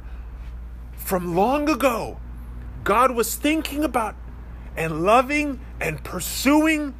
From 0.95 1.35
long 1.35 1.67
ago, 1.67 2.19
God 2.83 3.11
was 3.11 3.35
thinking 3.35 3.83
about 3.83 4.15
and 4.75 5.03
loving 5.03 5.59
and 5.79 6.03
pursuing 6.03 6.95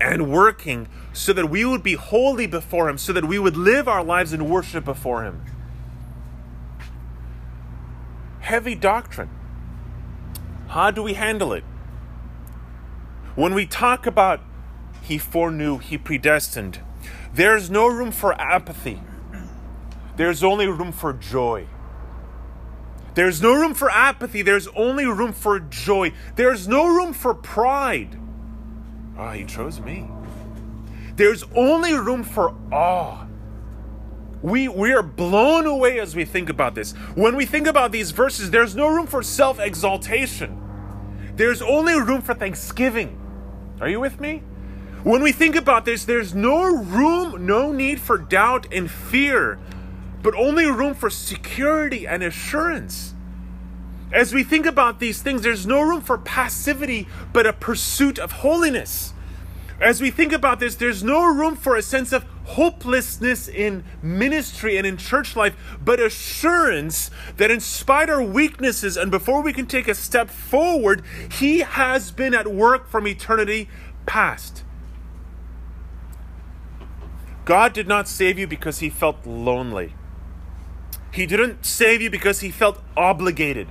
and 0.00 0.30
working 0.30 0.88
so 1.12 1.32
that 1.32 1.48
we 1.48 1.64
would 1.64 1.82
be 1.82 1.94
holy 1.94 2.46
before 2.46 2.88
Him, 2.88 2.98
so 2.98 3.12
that 3.12 3.24
we 3.24 3.38
would 3.38 3.56
live 3.56 3.88
our 3.88 4.02
lives 4.02 4.32
in 4.32 4.48
worship 4.48 4.84
before 4.84 5.24
Him. 5.24 5.44
Heavy 8.40 8.74
doctrine. 8.74 9.30
How 10.68 10.90
do 10.90 11.02
we 11.02 11.14
handle 11.14 11.52
it? 11.52 11.64
When 13.34 13.54
we 13.54 13.66
talk 13.66 14.06
about 14.06 14.40
He 15.02 15.18
foreknew, 15.18 15.78
He 15.78 15.98
predestined, 15.98 16.80
there's 17.32 17.70
no 17.70 17.86
room 17.86 18.12
for 18.12 18.40
apathy, 18.40 19.00
there's 20.16 20.44
only 20.44 20.66
room 20.66 20.92
for 20.92 21.12
joy. 21.12 21.66
There's 23.14 23.40
no 23.40 23.54
room 23.54 23.74
for 23.74 23.90
apathy. 23.90 24.42
There's 24.42 24.66
only 24.68 25.06
room 25.06 25.32
for 25.32 25.60
joy. 25.60 26.12
There's 26.36 26.66
no 26.66 26.86
room 26.86 27.12
for 27.12 27.34
pride. 27.34 28.18
Ah, 29.16 29.28
oh, 29.28 29.32
he 29.32 29.44
chose 29.44 29.80
me. 29.80 30.08
There's 31.16 31.44
only 31.54 31.94
room 31.94 32.24
for 32.24 32.54
awe. 32.72 33.26
We, 34.42 34.68
we 34.68 34.92
are 34.92 35.02
blown 35.02 35.64
away 35.64 36.00
as 36.00 36.14
we 36.14 36.24
think 36.24 36.50
about 36.50 36.74
this. 36.74 36.92
When 37.14 37.36
we 37.36 37.46
think 37.46 37.66
about 37.66 37.92
these 37.92 38.10
verses, 38.10 38.50
there's 38.50 38.74
no 38.74 38.88
room 38.88 39.06
for 39.06 39.22
self 39.22 39.58
exaltation. 39.58 40.60
There's 41.36 41.62
only 41.62 41.94
room 41.94 42.20
for 42.20 42.34
thanksgiving. 42.34 43.18
Are 43.80 43.88
you 43.88 44.00
with 44.00 44.20
me? 44.20 44.42
When 45.02 45.22
we 45.22 45.32
think 45.32 45.54
about 45.56 45.84
this, 45.84 46.04
there's 46.04 46.34
no 46.34 46.76
room, 46.76 47.46
no 47.46 47.72
need 47.72 48.00
for 48.00 48.18
doubt 48.18 48.66
and 48.72 48.90
fear, 48.90 49.58
but 50.24 50.34
only 50.36 50.64
room 50.64 50.94
for 50.94 51.10
security 51.10 52.06
and 52.06 52.22
assurance. 52.22 53.12
As 54.10 54.32
we 54.32 54.42
think 54.42 54.64
about 54.64 54.98
these 54.98 55.20
things, 55.20 55.42
there's 55.42 55.66
no 55.66 55.82
room 55.82 56.00
for 56.00 56.16
passivity, 56.16 57.06
but 57.34 57.46
a 57.46 57.52
pursuit 57.52 58.18
of 58.18 58.32
holiness. 58.32 59.12
As 59.78 60.00
we 60.00 60.10
think 60.10 60.32
about 60.32 60.60
this, 60.60 60.76
there's 60.76 61.04
no 61.04 61.26
room 61.26 61.56
for 61.56 61.76
a 61.76 61.82
sense 61.82 62.10
of 62.10 62.24
hopelessness 62.44 63.48
in 63.48 63.84
ministry 64.00 64.78
and 64.78 64.86
in 64.86 64.96
church 64.96 65.36
life, 65.36 65.54
but 65.84 66.00
assurance 66.00 67.10
that 67.36 67.50
in 67.50 67.60
spite 67.60 68.08
of 68.08 68.18
our 68.18 68.24
weaknesses 68.24 68.96
and 68.96 69.10
before 69.10 69.42
we 69.42 69.52
can 69.52 69.66
take 69.66 69.88
a 69.88 69.94
step 69.94 70.30
forward, 70.30 71.02
He 71.30 71.58
has 71.58 72.10
been 72.10 72.32
at 72.32 72.46
work 72.46 72.88
from 72.88 73.06
eternity 73.06 73.68
past. 74.06 74.64
God 77.44 77.74
did 77.74 77.86
not 77.86 78.08
save 78.08 78.38
you 78.38 78.46
because 78.46 78.78
He 78.78 78.88
felt 78.88 79.26
lonely. 79.26 79.92
He 81.14 81.26
didn't 81.26 81.64
save 81.64 82.02
you 82.02 82.10
because 82.10 82.40
He 82.40 82.50
felt 82.50 82.82
obligated. 82.96 83.68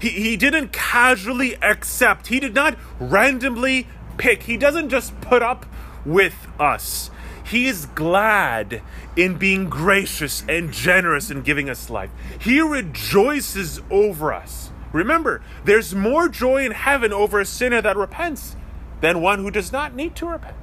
He, 0.00 0.10
he 0.10 0.36
didn't 0.36 0.72
casually 0.72 1.56
accept. 1.62 2.28
He 2.28 2.38
did 2.38 2.54
not 2.54 2.76
randomly 3.00 3.88
pick. 4.18 4.42
He 4.44 4.56
doesn't 4.56 4.90
just 4.90 5.18
put 5.20 5.42
up 5.42 5.66
with 6.04 6.46
us. 6.60 7.10
He 7.42 7.66
is 7.66 7.86
glad 7.86 8.82
in 9.16 9.38
being 9.38 9.70
gracious 9.70 10.44
and 10.46 10.70
generous 10.70 11.30
in 11.30 11.40
giving 11.40 11.70
us 11.70 11.88
life. 11.88 12.10
He 12.38 12.60
rejoices 12.60 13.80
over 13.90 14.32
us. 14.32 14.70
Remember, 14.92 15.42
there's 15.64 15.94
more 15.94 16.28
joy 16.28 16.66
in 16.66 16.72
heaven 16.72 17.12
over 17.12 17.40
a 17.40 17.46
sinner 17.46 17.80
that 17.80 17.96
repents 17.96 18.56
than 19.00 19.22
one 19.22 19.38
who 19.38 19.50
does 19.50 19.72
not 19.72 19.94
need 19.94 20.14
to 20.16 20.26
repent. 20.26 20.56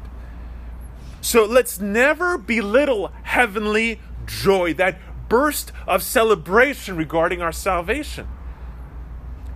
So 1.22 1.46
let's 1.46 1.80
never 1.80 2.38
belittle 2.38 3.12
heavenly 3.24 4.00
joy, 4.28 4.76
that 4.76 5.00
burst 5.29 5.72
of 5.88 6.03
celebration 6.03 6.98
regarding 6.98 7.41
our 7.41 7.51
salvation. 7.51 8.27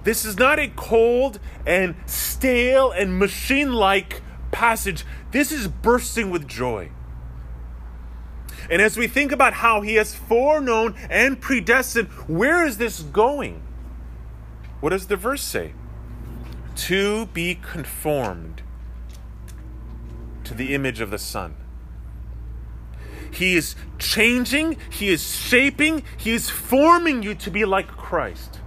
This 0.04 0.26
is 0.26 0.38
not 0.38 0.60
a 0.60 0.70
cold 0.70 1.40
and 1.66 1.96
stale 2.06 2.92
and 2.92 3.20
machine 3.20 3.74
like 3.74 4.22
passage. 4.52 5.06
This 5.32 5.52
is 5.52 5.68
bursting 5.68 6.30
with 6.30 6.48
joy. 6.48 6.92
And 8.70 8.82
as 8.82 8.98
we 8.98 9.08
think 9.08 9.32
about 9.32 9.54
how 9.54 9.82
he 9.82 9.96
has 9.96 10.16
foreknown 10.16 10.96
and 11.10 11.40
predestined, 11.42 12.08
where 12.28 12.66
is 12.66 12.78
this 12.78 13.02
going? 13.02 13.62
What 14.80 14.92
does 14.92 15.08
the 15.08 15.18
verse 15.18 15.42
say? 15.42 15.74
To 16.76 17.26
be 17.28 17.56
conformed 17.56 18.62
to 20.46 20.54
the 20.54 20.74
image 20.74 21.02
of 21.02 21.12
the 21.12 21.18
Son. 21.18 21.56
He 23.32 23.56
is 23.56 23.76
changing, 23.98 24.78
He 24.90 25.10
is 25.10 25.36
shaping, 25.36 26.04
He 26.18 26.32
is 26.32 26.50
forming 26.50 27.24
you 27.24 27.36
to 27.36 27.52
be 27.52 27.66
like 27.66 27.88
Christ. 27.88 28.60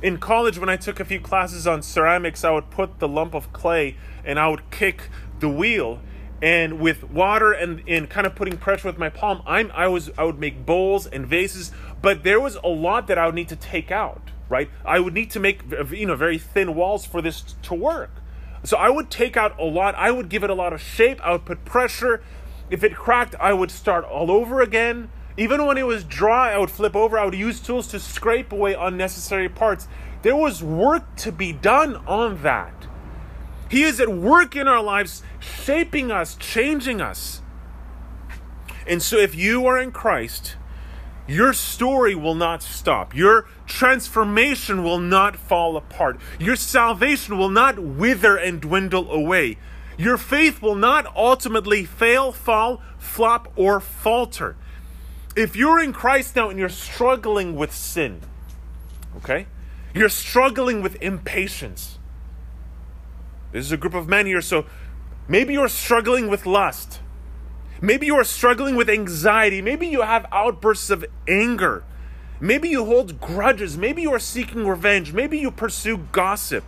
In 0.00 0.18
college, 0.18 0.58
when 0.58 0.68
I 0.68 0.76
took 0.76 1.00
a 1.00 1.04
few 1.04 1.20
classes 1.20 1.66
on 1.66 1.82
ceramics, 1.82 2.44
I 2.44 2.52
would 2.52 2.70
put 2.70 3.00
the 3.00 3.08
lump 3.08 3.34
of 3.34 3.52
clay 3.52 3.96
and 4.24 4.38
I 4.38 4.48
would 4.48 4.70
kick 4.70 5.10
the 5.40 5.48
wheel. 5.48 6.00
And 6.40 6.78
with 6.78 7.10
water 7.10 7.50
and, 7.50 7.82
and 7.88 8.08
kind 8.08 8.24
of 8.24 8.36
putting 8.36 8.58
pressure 8.58 8.86
with 8.86 8.98
my 8.98 9.08
palm, 9.08 9.42
I'm, 9.44 9.72
I 9.74 9.88
was 9.88 10.10
I 10.16 10.22
would 10.22 10.38
make 10.38 10.64
bowls 10.64 11.04
and 11.04 11.26
vases, 11.26 11.72
but 12.00 12.22
there 12.22 12.40
was 12.40 12.54
a 12.62 12.68
lot 12.68 13.08
that 13.08 13.18
I 13.18 13.26
would 13.26 13.34
need 13.34 13.48
to 13.48 13.56
take 13.56 13.90
out. 13.90 14.30
Right, 14.48 14.70
I 14.84 14.98
would 15.00 15.12
need 15.12 15.30
to 15.32 15.40
make 15.40 15.62
you 15.90 16.06
know 16.06 16.14
very 16.14 16.38
thin 16.38 16.74
walls 16.74 17.04
for 17.04 17.20
this 17.20 17.42
to 17.62 17.74
work. 17.74 18.10
So 18.64 18.76
I 18.76 18.88
would 18.88 19.10
take 19.10 19.36
out 19.36 19.58
a 19.58 19.64
lot. 19.64 19.94
I 19.96 20.10
would 20.10 20.28
give 20.28 20.44
it 20.44 20.50
a 20.50 20.54
lot 20.54 20.72
of 20.72 20.80
shape. 20.80 21.20
I 21.24 21.32
would 21.32 21.44
put 21.44 21.64
pressure. 21.64 22.22
If 22.70 22.84
it 22.84 22.94
cracked, 22.94 23.34
I 23.40 23.52
would 23.52 23.70
start 23.70 24.04
all 24.04 24.30
over 24.30 24.60
again. 24.60 25.10
Even 25.36 25.64
when 25.64 25.78
it 25.78 25.86
was 25.86 26.04
dry, 26.04 26.52
I 26.52 26.58
would 26.58 26.70
flip 26.70 26.96
over. 26.96 27.18
I 27.18 27.24
would 27.24 27.34
use 27.34 27.60
tools 27.60 27.86
to 27.88 28.00
scrape 28.00 28.52
away 28.52 28.74
unnecessary 28.74 29.48
parts. 29.48 29.88
There 30.22 30.36
was 30.36 30.62
work 30.62 31.16
to 31.16 31.32
be 31.32 31.52
done 31.52 31.96
on 32.06 32.42
that. 32.42 32.86
He 33.70 33.84
is 33.84 34.00
at 34.00 34.08
work 34.08 34.56
in 34.56 34.66
our 34.66 34.82
lives, 34.82 35.22
shaping 35.38 36.10
us, 36.10 36.34
changing 36.34 37.00
us. 37.00 37.42
And 38.86 39.02
so, 39.02 39.16
if 39.16 39.34
you 39.34 39.66
are 39.66 39.78
in 39.78 39.92
Christ, 39.92 40.56
your 41.28 41.52
story 41.52 42.14
will 42.14 42.34
not 42.34 42.62
stop. 42.62 43.14
Your 43.14 43.46
transformation 43.66 44.82
will 44.82 44.98
not 44.98 45.36
fall 45.36 45.76
apart. 45.76 46.18
Your 46.40 46.56
salvation 46.56 47.36
will 47.36 47.50
not 47.50 47.78
wither 47.78 48.36
and 48.36 48.60
dwindle 48.60 49.12
away. 49.12 49.58
Your 49.98 50.16
faith 50.16 50.62
will 50.62 50.76
not 50.76 51.14
ultimately 51.14 51.84
fail, 51.84 52.32
fall, 52.32 52.80
flop, 52.98 53.52
or 53.56 53.80
falter 53.80 54.56
if 55.38 55.54
you're 55.54 55.80
in 55.80 55.92
Christ 55.92 56.34
now 56.34 56.50
and 56.50 56.58
you're 56.58 56.68
struggling 56.68 57.54
with 57.54 57.72
sin, 57.72 58.20
okay? 59.18 59.46
You're 59.94 60.08
struggling 60.08 60.82
with 60.82 61.00
impatience. 61.00 61.98
This 63.52 63.64
is 63.64 63.72
a 63.72 63.76
group 63.76 63.94
of 63.94 64.08
men 64.08 64.26
here, 64.26 64.40
so 64.40 64.66
maybe 65.28 65.52
you're 65.52 65.68
struggling 65.68 66.28
with 66.28 66.44
lust. 66.44 67.00
Maybe 67.80 68.06
you 68.06 68.16
are 68.16 68.24
struggling 68.24 68.74
with 68.74 68.90
anxiety. 68.90 69.62
Maybe 69.62 69.86
you 69.86 70.02
have 70.02 70.26
outbursts 70.32 70.90
of 70.90 71.04
anger. 71.28 71.84
Maybe 72.40 72.68
you 72.68 72.84
hold 72.84 73.20
grudges. 73.20 73.78
Maybe 73.78 74.02
you 74.02 74.12
are 74.12 74.18
seeking 74.18 74.66
revenge. 74.66 75.12
Maybe 75.12 75.38
you 75.38 75.52
pursue 75.52 75.98
gossip. 76.10 76.64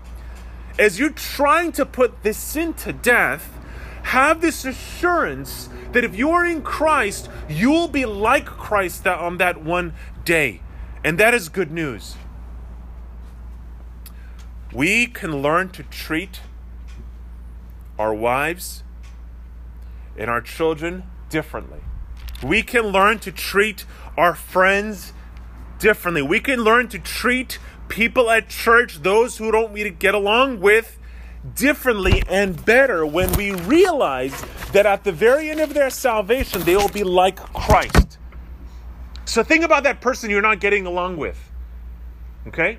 As 0.78 0.98
you're 0.98 1.10
trying 1.10 1.72
to 1.72 1.84
put 1.84 2.22
this 2.22 2.38
sin 2.38 2.74
to 2.74 2.92
death, 2.92 3.58
have 4.04 4.40
this 4.40 4.64
assurance 4.64 5.68
that 5.92 6.04
if 6.04 6.16
you 6.16 6.30
are 6.30 6.44
in 6.44 6.62
Christ, 6.62 7.28
you 7.48 7.70
will 7.70 7.88
be 7.88 8.06
like 8.06 8.46
Christ 8.46 9.06
on 9.06 9.38
that 9.38 9.62
one 9.62 9.94
day. 10.24 10.62
And 11.04 11.18
that 11.18 11.34
is 11.34 11.48
good 11.48 11.70
news. 11.70 12.16
We 14.72 15.06
can 15.06 15.42
learn 15.42 15.70
to 15.70 15.82
treat 15.82 16.40
our 17.98 18.14
wives 18.14 18.82
and 20.16 20.30
our 20.30 20.40
children 20.40 21.04
differently. 21.28 21.80
We 22.42 22.62
can 22.62 22.86
learn 22.86 23.18
to 23.20 23.32
treat 23.32 23.84
our 24.16 24.34
friends 24.34 25.12
differently. 25.78 26.22
We 26.22 26.40
can 26.40 26.60
learn 26.60 26.88
to 26.88 26.98
treat 26.98 27.58
people 27.90 28.30
at 28.30 28.48
church, 28.48 29.02
those 29.02 29.36
who 29.36 29.52
don't 29.52 29.72
we 29.72 29.90
get 29.90 30.14
along 30.14 30.60
with, 30.60 30.98
differently 31.54 32.22
and 32.28 32.64
better 32.64 33.04
when 33.04 33.30
we 33.32 33.52
realize 33.52 34.44
that 34.72 34.86
at 34.86 35.04
the 35.04 35.12
very 35.12 35.50
end 35.50 35.60
of 35.60 35.74
their 35.74 35.90
salvation, 35.90 36.62
they 36.62 36.76
will 36.76 36.88
be 36.88 37.04
like 37.04 37.36
Christ. 37.36 38.18
So 39.24 39.42
think 39.42 39.64
about 39.64 39.82
that 39.82 40.00
person 40.00 40.30
you're 40.30 40.42
not 40.42 40.60
getting 40.60 40.86
along 40.86 41.16
with. 41.16 41.38
Okay? 42.46 42.78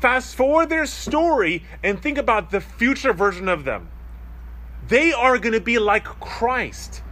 Fast 0.00 0.34
forward 0.34 0.68
their 0.68 0.86
story 0.86 1.64
and 1.82 2.00
think 2.00 2.18
about 2.18 2.50
the 2.50 2.60
future 2.60 3.12
version 3.12 3.48
of 3.48 3.64
them. 3.64 3.88
They 4.88 5.12
are 5.12 5.38
going 5.38 5.52
to 5.52 5.60
be 5.60 5.78
like 5.78 6.04
Christ. 6.04 7.02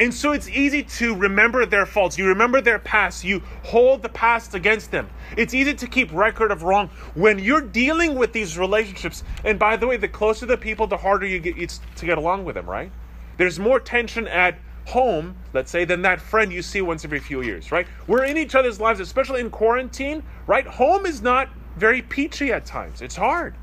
And 0.00 0.14
so 0.14 0.32
it's 0.32 0.48
easy 0.48 0.82
to 0.82 1.14
remember 1.14 1.66
their 1.66 1.84
faults. 1.84 2.16
You 2.16 2.26
remember 2.28 2.62
their 2.62 2.78
past. 2.78 3.22
You 3.22 3.42
hold 3.64 4.02
the 4.02 4.08
past 4.08 4.54
against 4.54 4.90
them. 4.90 5.10
It's 5.36 5.52
easy 5.52 5.74
to 5.74 5.86
keep 5.86 6.10
record 6.10 6.50
of 6.50 6.62
wrong 6.62 6.88
when 7.14 7.38
you're 7.38 7.60
dealing 7.60 8.14
with 8.14 8.32
these 8.32 8.56
relationships. 8.56 9.22
And 9.44 9.58
by 9.58 9.76
the 9.76 9.86
way, 9.86 9.98
the 9.98 10.08
closer 10.08 10.46
the 10.46 10.56
people, 10.56 10.86
the 10.86 10.96
harder 10.96 11.26
you 11.26 11.38
get 11.38 11.58
it's 11.58 11.82
to 11.96 12.06
get 12.06 12.16
along 12.16 12.46
with 12.46 12.54
them, 12.54 12.68
right? 12.68 12.90
There's 13.36 13.58
more 13.58 13.78
tension 13.78 14.26
at 14.26 14.58
home, 14.86 15.36
let's 15.52 15.70
say, 15.70 15.84
than 15.84 16.00
that 16.02 16.18
friend 16.22 16.50
you 16.50 16.62
see 16.62 16.80
once 16.80 17.04
every 17.04 17.20
few 17.20 17.42
years, 17.42 17.70
right? 17.70 17.86
We're 18.06 18.24
in 18.24 18.38
each 18.38 18.54
other's 18.54 18.80
lives, 18.80 19.00
especially 19.00 19.42
in 19.42 19.50
quarantine, 19.50 20.22
right? 20.46 20.66
Home 20.66 21.04
is 21.04 21.20
not 21.20 21.50
very 21.76 22.00
peachy 22.00 22.54
at 22.54 22.64
times. 22.64 23.02
It's 23.02 23.16
hard. 23.16 23.54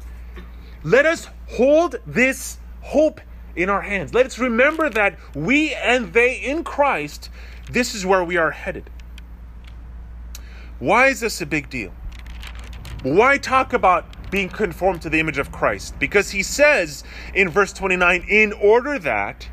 Let 0.83 1.07
us 1.07 1.29
hold 1.47 1.95
this 2.05 2.59
hope 2.81 3.21
in 3.57 3.69
our 3.69 3.81
hands. 3.81 4.13
Let 4.13 4.25
us 4.25 4.39
remember 4.39 4.89
that 4.89 5.17
we 5.35 5.73
and 5.73 6.13
they 6.13 6.35
in 6.35 6.63
Christ, 6.63 7.29
this 7.69 7.93
is 7.93 8.05
where 8.05 8.23
we 8.23 8.37
are 8.37 8.51
headed. 8.51 8.89
Why 10.79 11.07
is 11.07 11.19
this 11.19 11.41
a 11.41 11.45
big 11.45 11.69
deal? 11.69 11.91
Why 13.03 13.37
talk 13.37 13.73
about 13.73 14.31
being 14.31 14.49
conformed 14.49 15.01
to 15.01 15.09
the 15.09 15.19
image 15.19 15.39
of 15.39 15.51
Christ? 15.51 15.97
Because 15.99 16.31
he 16.31 16.43
says 16.43 17.03
in 17.33 17.49
verse 17.49 17.73
29, 17.73 18.25
in 18.29 18.53
order 18.53 18.99
that 18.99 19.49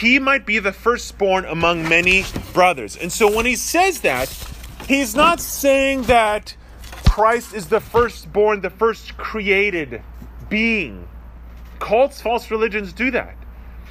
he 0.00 0.18
might 0.18 0.46
be 0.46 0.58
the 0.58 0.72
firstborn 0.72 1.44
among 1.44 1.88
many 1.88 2.24
brothers. 2.52 2.96
And 2.96 3.12
so 3.12 3.34
when 3.34 3.44
he 3.44 3.56
says 3.56 4.00
that, 4.02 4.28
he's 4.86 5.14
not 5.14 5.40
saying 5.40 6.02
that 6.02 6.56
Christ 7.08 7.54
is 7.54 7.66
the 7.66 7.80
firstborn, 7.80 8.60
the 8.60 8.70
first 8.70 9.16
created 9.18 10.02
being 10.48 11.08
cults, 11.82 12.22
false 12.22 12.48
religions 12.50 12.92
do 12.92 13.10
that. 13.10 13.34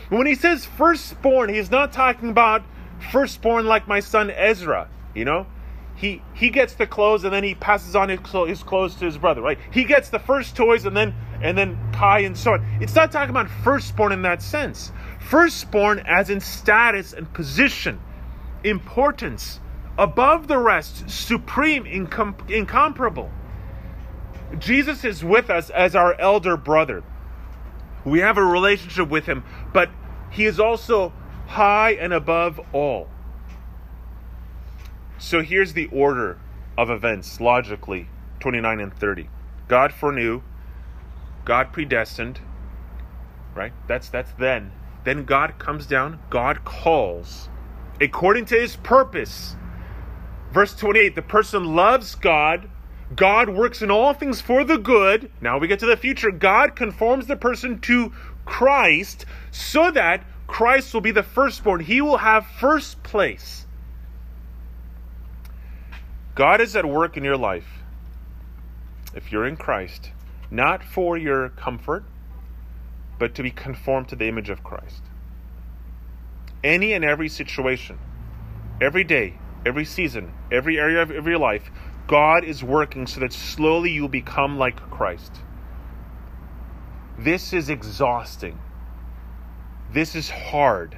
When 0.07 0.25
he 0.25 0.35
says 0.35 0.65
firstborn, 0.65 1.53
he's 1.53 1.69
not 1.69 1.91
talking 1.91 2.29
about 2.29 2.63
firstborn 3.11 3.65
like 3.65 3.85
my 3.85 3.99
son 3.99 4.31
Ezra, 4.31 4.89
you 5.13 5.25
know? 5.25 5.45
He, 5.95 6.21
he 6.33 6.49
gets 6.49 6.73
the 6.73 6.87
clothes 6.87 7.25
and 7.25 7.33
then 7.33 7.43
he 7.43 7.53
passes 7.53 7.95
on 7.95 8.07
his, 8.07 8.19
his 8.47 8.63
clothes 8.63 8.95
to 8.95 9.05
his 9.05 9.17
brother, 9.17 9.41
right? 9.41 9.59
He 9.71 9.83
gets 9.83 10.09
the 10.09 10.19
first 10.19 10.55
toys 10.55 10.85
and 10.85 10.95
then 10.95 11.13
and 11.41 11.57
then 11.57 11.77
Kai 11.91 12.19
and 12.19 12.37
so 12.37 12.53
on. 12.53 12.65
It's 12.79 12.95
not 12.95 13.11
talking 13.11 13.31
about 13.31 13.49
firstborn 13.63 14.11
in 14.11 14.21
that 14.21 14.41
sense. 14.41 14.91
Firstborn 15.19 15.99
as 16.05 16.29
in 16.29 16.39
status 16.39 17.13
and 17.13 17.31
position, 17.33 17.99
importance, 18.63 19.59
above 19.97 20.47
the 20.47 20.57
rest, 20.57 21.09
supreme, 21.09 21.83
incom- 21.83 22.49
incomparable. 22.49 23.29
Jesus 24.59 25.03
is 25.03 25.23
with 25.23 25.49
us 25.49 25.69
as 25.69 25.95
our 25.95 26.19
elder 26.19 26.57
brother. 26.57 27.03
We 28.05 28.19
have 28.19 28.37
a 28.37 28.43
relationship 28.43 29.09
with 29.09 29.25
him, 29.25 29.43
but 29.73 29.89
he 30.29 30.45
is 30.45 30.59
also 30.59 31.13
high 31.47 31.91
and 31.91 32.13
above 32.13 32.59
all. 32.73 33.09
So 35.17 35.41
here's 35.41 35.73
the 35.73 35.87
order 35.87 36.39
of 36.77 36.89
events 36.89 37.39
logically 37.39 38.07
29 38.39 38.79
and 38.79 38.93
30. 38.93 39.29
God 39.67 39.93
foreknew, 39.93 40.41
God 41.45 41.71
predestined, 41.71 42.39
right? 43.53 43.73
That's 43.87 44.09
that's 44.09 44.31
then. 44.33 44.71
Then 45.03 45.25
God 45.25 45.59
comes 45.59 45.85
down, 45.85 46.19
God 46.29 46.63
calls 46.63 47.49
according 48.01 48.45
to 48.45 48.55
his 48.55 48.75
purpose. 48.77 49.55
Verse 50.51 50.75
28, 50.75 51.15
the 51.15 51.21
person 51.21 51.75
loves 51.75 52.15
God 52.15 52.69
God 53.15 53.49
works 53.49 53.81
in 53.81 53.91
all 53.91 54.13
things 54.13 54.41
for 54.41 54.63
the 54.63 54.77
good. 54.77 55.31
Now 55.41 55.57
we 55.57 55.67
get 55.67 55.79
to 55.79 55.85
the 55.85 55.97
future. 55.97 56.31
God 56.31 56.75
conforms 56.75 57.27
the 57.27 57.35
person 57.35 57.79
to 57.81 58.13
Christ 58.45 59.25
so 59.51 59.91
that 59.91 60.25
Christ 60.47 60.93
will 60.93 61.01
be 61.01 61.11
the 61.11 61.23
firstborn. 61.23 61.81
He 61.81 62.01
will 62.01 62.17
have 62.17 62.45
first 62.45 63.01
place. 63.03 63.65
God 66.35 66.61
is 66.61 66.75
at 66.75 66.85
work 66.85 67.17
in 67.17 67.23
your 67.23 67.37
life 67.37 67.67
if 69.13 69.31
you're 69.31 69.45
in 69.45 69.57
Christ, 69.57 70.11
not 70.49 70.83
for 70.83 71.17
your 71.17 71.49
comfort, 71.49 72.05
but 73.19 73.35
to 73.35 73.43
be 73.43 73.51
conformed 73.51 74.07
to 74.09 74.15
the 74.15 74.27
image 74.27 74.49
of 74.49 74.63
Christ. 74.63 75.03
Any 76.63 76.93
and 76.93 77.03
every 77.03 77.27
situation, 77.27 77.99
every 78.79 79.03
day, 79.03 79.33
every 79.65 79.85
season, 79.85 80.33
every 80.51 80.79
area 80.79 81.01
of 81.01 81.27
your 81.27 81.37
life, 81.37 81.69
God 82.11 82.43
is 82.43 82.61
working 82.61 83.07
so 83.07 83.21
that 83.21 83.31
slowly 83.31 83.89
you 83.89 84.09
become 84.09 84.57
like 84.57 84.75
Christ. 84.91 85.31
This 87.17 87.53
is 87.53 87.69
exhausting. 87.69 88.59
This 89.93 90.13
is 90.13 90.29
hard. 90.29 90.97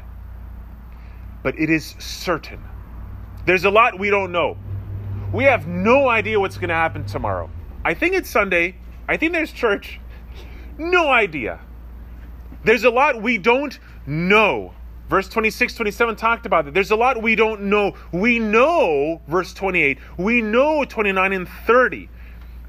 But 1.43 1.60
it 1.60 1.69
is 1.69 1.93
certain. 1.99 2.63
There's 3.45 3.63
a 3.63 3.69
lot 3.69 3.99
we 3.99 4.10
don't 4.10 4.32
know. 4.32 4.58
We 5.32 5.43
have 5.43 5.67
no 5.67 6.10
idea 6.10 6.39
what's 6.39 6.58
going 6.58 6.69
to 6.69 6.73
happen 6.73 7.06
tomorrow. 7.06 7.47
I 7.86 7.93
think 7.93 8.15
it's 8.15 8.32
Sunday. 8.32 8.78
I 9.08 9.17
think 9.17 9.34
there's 9.34 9.52
church. 9.52 9.99
No 10.80 11.12
idea. 11.12 11.60
There's 12.63 12.86
a 12.86 12.89
lot 12.89 13.21
we 13.21 13.38
don't 13.38 13.78
know. 14.08 14.73
Verse 15.13 15.30
26, 15.30 15.76
27 15.76 16.15
talked 16.15 16.47
about 16.47 16.67
it. 16.67 16.73
There's 16.73 16.89
a 16.89 16.95
lot 16.95 17.21
we 17.21 17.36
don't 17.36 17.65
know. 17.65 17.93
We 18.12 18.39
know, 18.39 19.21
verse 19.28 19.54
28, 19.54 19.99
we 20.17 20.41
know 20.41 20.86
29 20.86 21.34
and 21.34 21.47
30. 21.67 22.10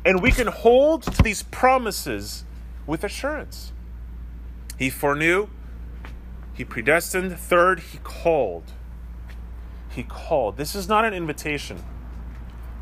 And 0.05 0.21
we 0.21 0.31
can 0.31 0.49
hold 0.49 1.05
to 1.05 1.23
these 1.23 1.43
promises 1.45 2.45
with 2.87 3.03
assurance. 3.03 3.73
He 4.79 4.91
foreknew, 4.91 5.49
he 6.53 6.67
predestined. 6.67 7.39
Third, 7.39 7.81
he 7.81 7.99
called. 8.05 8.73
He 9.89 10.03
called. 10.03 10.59
This 10.59 10.75
is 10.75 10.87
not 10.87 11.07
an 11.07 11.15
invitation. 11.15 11.83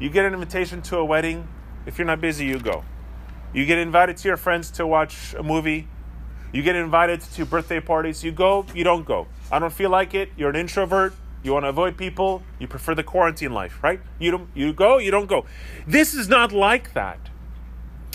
You 0.01 0.11
get 0.11 0.25
an 0.25 0.35
invitation 0.35 0.83
to 0.83 0.97
a 0.97 1.05
wedding. 1.05 1.47
If 1.87 1.99
you're 1.99 2.07
not 2.09 2.21
busy, 2.21 2.47
you 2.47 2.59
go. 2.59 2.83
You 3.55 3.65
get 3.65 3.79
invited 3.79 4.17
to 4.17 4.27
your 4.27 4.37
friends 4.37 4.73
to 4.73 4.89
watch 4.89 5.37
a 5.39 5.43
movie. 5.45 5.87
You 6.53 6.63
get 6.63 6.77
invited 6.77 7.23
to 7.23 7.47
birthday 7.47 7.81
parties. 7.81 8.23
You 8.23 8.31
go, 8.31 8.67
you 8.75 8.85
don't 8.85 9.07
go. 9.07 9.27
I 9.51 9.59
don't 9.59 9.73
feel 9.73 9.91
like 9.91 10.15
it. 10.15 10.31
You're 10.37 10.51
an 10.51 10.57
introvert. 10.57 11.15
You 11.43 11.53
want 11.55 11.65
to 11.65 11.71
avoid 11.71 11.97
people. 11.97 12.43
You 12.59 12.69
prefer 12.69 12.95
the 12.95 13.03
quarantine 13.03 13.53
life, 13.53 13.83
right? 13.83 14.01
You 14.19 14.31
don't. 14.31 14.49
You 14.55 14.73
go. 14.73 14.99
You 14.99 15.11
don't 15.11 15.27
go. 15.27 15.47
This 15.87 16.15
is 16.15 16.29
not 16.29 16.53
like 16.53 16.93
that. 16.93 17.19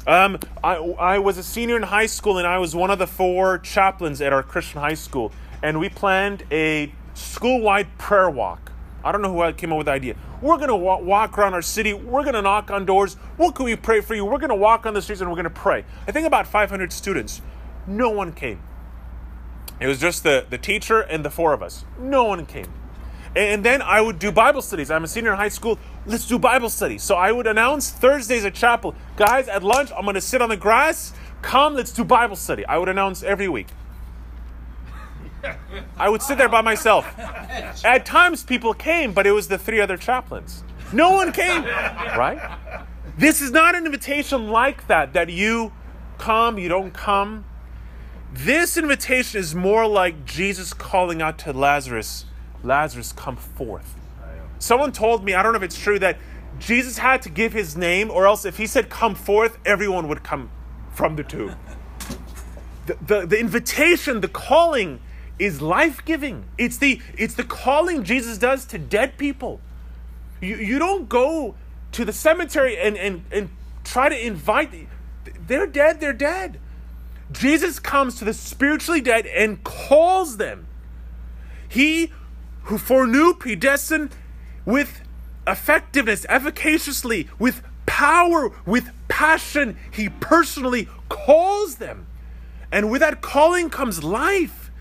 Um, 0.06 0.40
I, 0.64 0.76
I 0.76 1.20
was 1.20 1.38
a 1.38 1.44
senior 1.44 1.76
in 1.76 1.84
high 1.84 2.06
school, 2.06 2.38
and 2.38 2.48
I 2.48 2.60
was 2.60 2.74
one 2.74 2.92
of 2.92 3.00
the 3.00 3.08
four 3.08 3.58
chaplains 3.58 4.22
at 4.22 4.32
our 4.32 4.44
Christian 4.44 4.80
high 4.80 4.94
school, 4.94 5.34
and 5.62 5.80
we 5.80 5.90
planned 5.90 6.44
a 6.50 6.94
school-wide 7.14 7.98
prayer 7.98 8.30
walk. 8.30 8.72
I 9.04 9.12
don't 9.12 9.22
know 9.22 9.34
who 9.34 9.54
came 9.54 9.72
up 9.72 9.80
with 9.80 9.86
the 9.86 9.92
idea. 9.92 10.16
We're 10.42 10.58
going 10.58 10.70
to 10.70 10.76
walk, 10.76 11.02
walk 11.02 11.38
around 11.38 11.54
our 11.54 11.62
city. 11.62 11.94
We're 11.94 12.24
going 12.24 12.36
to 12.36 12.42
knock 12.42 12.72
on 12.72 12.86
doors. 12.86 13.16
What 13.38 13.56
can 13.56 13.66
we 13.66 13.76
pray 13.76 14.02
for 14.02 14.16
you? 14.16 14.24
We're 14.24 14.38
going 14.38 14.50
to 14.50 14.56
walk 14.56 14.86
on 14.86 14.94
the 14.94 15.02
streets 15.02 15.22
and 15.22 15.30
we're 15.30 15.36
going 15.36 15.46
to 15.46 15.50
pray. 15.50 15.84
I 16.08 16.12
think 16.12 16.28
about 16.28 16.48
500 16.48 16.92
students. 16.92 17.42
No 17.88 18.10
one 18.10 18.34
came. 18.34 18.62
It 19.80 19.88
was 19.88 20.00
just 20.00 20.24
the, 20.24 20.46
the 20.50 20.58
teacher 20.58 21.00
and 21.00 21.24
the 21.24 21.30
four 21.30 21.54
of 21.54 21.64
us. 21.64 21.86
No 22.00 22.26
one 22.26 22.46
came. 22.46 22.68
And 23.36 23.64
then 23.64 23.82
I 23.82 24.02
would 24.02 24.20
do 24.20 24.32
Bible 24.32 24.62
studies. 24.62 24.90
I'm 24.90 25.04
a 25.04 25.08
senior 25.08 25.32
in 25.32 25.38
high 25.38 25.50
school. 25.50 25.78
Let's 26.06 26.28
do 26.28 26.40
Bible 26.40 26.70
studies. 26.70 27.04
So 27.04 27.16
I 27.16 27.32
would 27.32 27.46
announce 27.46 27.92
Thursdays 27.92 28.46
at 28.46 28.56
chapel. 28.56 28.96
Guys, 29.16 29.48
at 29.48 29.64
lunch, 29.64 29.92
I'm 29.96 30.04
going 30.04 30.16
to 30.16 30.22
sit 30.22 30.42
on 30.42 30.50
the 30.50 30.58
grass. 30.58 31.14
Come, 31.42 31.76
let's 31.76 31.92
do 31.92 32.04
Bible 32.04 32.36
study. 32.36 32.66
I 32.66 32.78
would 32.78 32.90
announce 32.90 33.22
every 33.22 33.48
week. 33.48 33.68
I 35.98 36.10
would 36.10 36.24
sit 36.24 36.38
there 36.40 36.50
by 36.50 36.62
myself. 36.62 37.08
At 37.86 38.06
times, 38.06 38.44
people 38.44 38.74
came, 38.74 39.14
but 39.14 39.28
it 39.28 39.32
was 39.32 39.48
the 39.48 39.58
three 39.58 39.80
other 39.80 39.98
chaplains. 39.98 40.64
No 40.92 41.12
one 41.12 41.32
came, 41.32 41.64
right? 42.18 42.40
This 43.18 43.42
is 43.42 43.52
not 43.52 43.76
an 43.76 43.86
invitation 43.86 44.50
like 44.50 44.88
that, 44.88 45.14
that 45.14 45.30
you 45.30 45.72
come, 46.18 46.58
you 46.58 46.70
don't 46.70 46.92
come. 46.92 47.46
This 48.34 48.78
invitation 48.78 49.40
is 49.40 49.56
more 49.56 49.88
like 49.88 50.26
Jesus 50.26 50.74
calling 50.74 51.22
out 51.22 51.38
to 51.40 51.54
Lazarus, 51.54 52.26
Lazarus, 52.64 53.14
come 53.14 53.38
forth. 53.38 53.96
Someone 54.60 54.92
told 54.92 55.24
me, 55.24 55.34
I 55.34 55.44
don't 55.44 55.54
know 55.54 55.58
if 55.58 55.64
it's 55.64 55.80
true, 55.80 56.00
that 56.00 56.18
Jesus 56.60 56.98
had 56.98 57.22
to 57.24 57.30
give 57.30 57.54
his 57.54 57.78
name, 57.78 58.10
or 58.10 58.26
else 58.26 58.46
if 58.46 58.58
he 58.58 58.68
said 58.68 58.90
come 58.90 59.16
forth, 59.16 59.58
everyone 59.66 60.08
would 60.08 60.24
come 60.24 60.50
from 60.92 61.16
the 61.16 61.24
tomb. 61.24 61.56
The, 62.88 62.98
the, 63.06 63.26
the 63.28 63.40
invitation, 63.40 64.22
the 64.22 64.28
calling 64.28 65.00
is 65.40 65.62
life 65.62 66.04
giving. 66.04 66.46
It's 66.58 66.78
the, 66.78 67.02
it's 67.18 67.36
the 67.36 67.44
calling 67.44 68.04
Jesus 68.04 68.38
does 68.38 68.66
to 68.66 68.80
dead 68.80 69.18
people. 69.18 69.62
You, 70.42 70.56
you 70.58 70.80
don't 70.80 71.08
go 71.08 71.56
to 71.94 72.06
the 72.06 72.14
cemetery 72.14 72.78
and, 72.78 72.98
and, 72.98 73.24
and 73.32 73.50
try 73.84 74.10
to 74.10 74.26
invite, 74.26 74.72
they're 75.48 75.68
dead, 75.68 76.00
they're 76.00 76.14
dead. 76.14 76.60
Jesus 77.32 77.80
comes 77.80 78.16
to 78.16 78.26
the 78.26 78.34
spiritually 78.34 79.02
dead 79.02 79.26
and 79.28 79.64
calls 79.64 80.38
them. 80.38 80.68
He 81.68 82.14
who 82.64 82.78
foreknew, 82.78 83.34
predestined 83.34 84.16
with 84.66 85.02
effectiveness, 85.46 86.26
efficaciously, 86.30 87.30
with 87.40 87.62
power, 87.86 88.52
with 88.66 88.92
passion, 89.08 89.78
he 89.92 90.10
personally 90.10 90.88
calls 91.10 91.76
them. 91.76 92.08
And 92.72 92.92
with 92.92 93.02
that 93.02 93.22
calling 93.22 93.70
comes 93.70 94.04
life. 94.04 94.72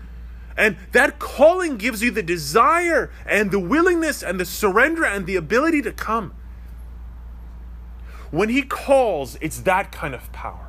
And 0.57 0.75
that 0.91 1.19
calling 1.19 1.77
gives 1.77 2.01
you 2.01 2.11
the 2.11 2.23
desire 2.23 3.11
and 3.25 3.51
the 3.51 3.59
willingness 3.59 4.23
and 4.23 4.39
the 4.39 4.45
surrender 4.45 5.05
and 5.05 5.25
the 5.25 5.35
ability 5.35 5.81
to 5.83 5.91
come. 5.91 6.33
When 8.31 8.49
he 8.49 8.63
calls, 8.63 9.37
it's 9.39 9.61
that 9.61 9.91
kind 9.91 10.13
of 10.13 10.31
power. 10.33 10.66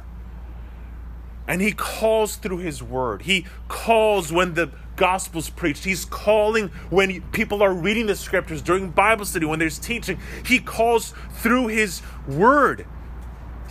And 1.48 1.60
he 1.62 1.72
calls 1.72 2.36
through 2.36 2.58
his 2.58 2.82
word. 2.82 3.22
He 3.22 3.46
calls 3.66 4.30
when 4.30 4.54
the 4.54 4.70
gospel's 4.96 5.48
preached. 5.48 5.84
He's 5.84 6.04
calling 6.04 6.68
when 6.90 7.22
people 7.30 7.62
are 7.62 7.72
reading 7.72 8.06
the 8.06 8.14
scriptures 8.14 8.60
during 8.60 8.90
Bible 8.90 9.24
study, 9.24 9.46
when 9.46 9.58
there's 9.58 9.78
teaching. 9.78 10.20
He 10.44 10.58
calls 10.60 11.14
through 11.32 11.68
his 11.68 12.02
word. 12.28 12.86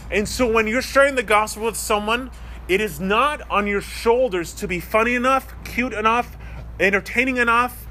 And 0.09 0.27
so 0.27 0.51
when 0.51 0.67
you're 0.67 0.81
sharing 0.81 1.15
the 1.15 1.23
gospel 1.23 1.65
with 1.65 1.77
someone, 1.77 2.31
it 2.67 2.81
is 2.81 2.99
not 2.99 3.41
on 3.49 3.67
your 3.67 3.81
shoulders 3.81 4.53
to 4.55 4.67
be 4.67 4.79
funny 4.79 5.15
enough, 5.15 5.53
cute 5.63 5.93
enough, 5.93 6.35
entertaining 6.79 7.37
enough, 7.37 7.85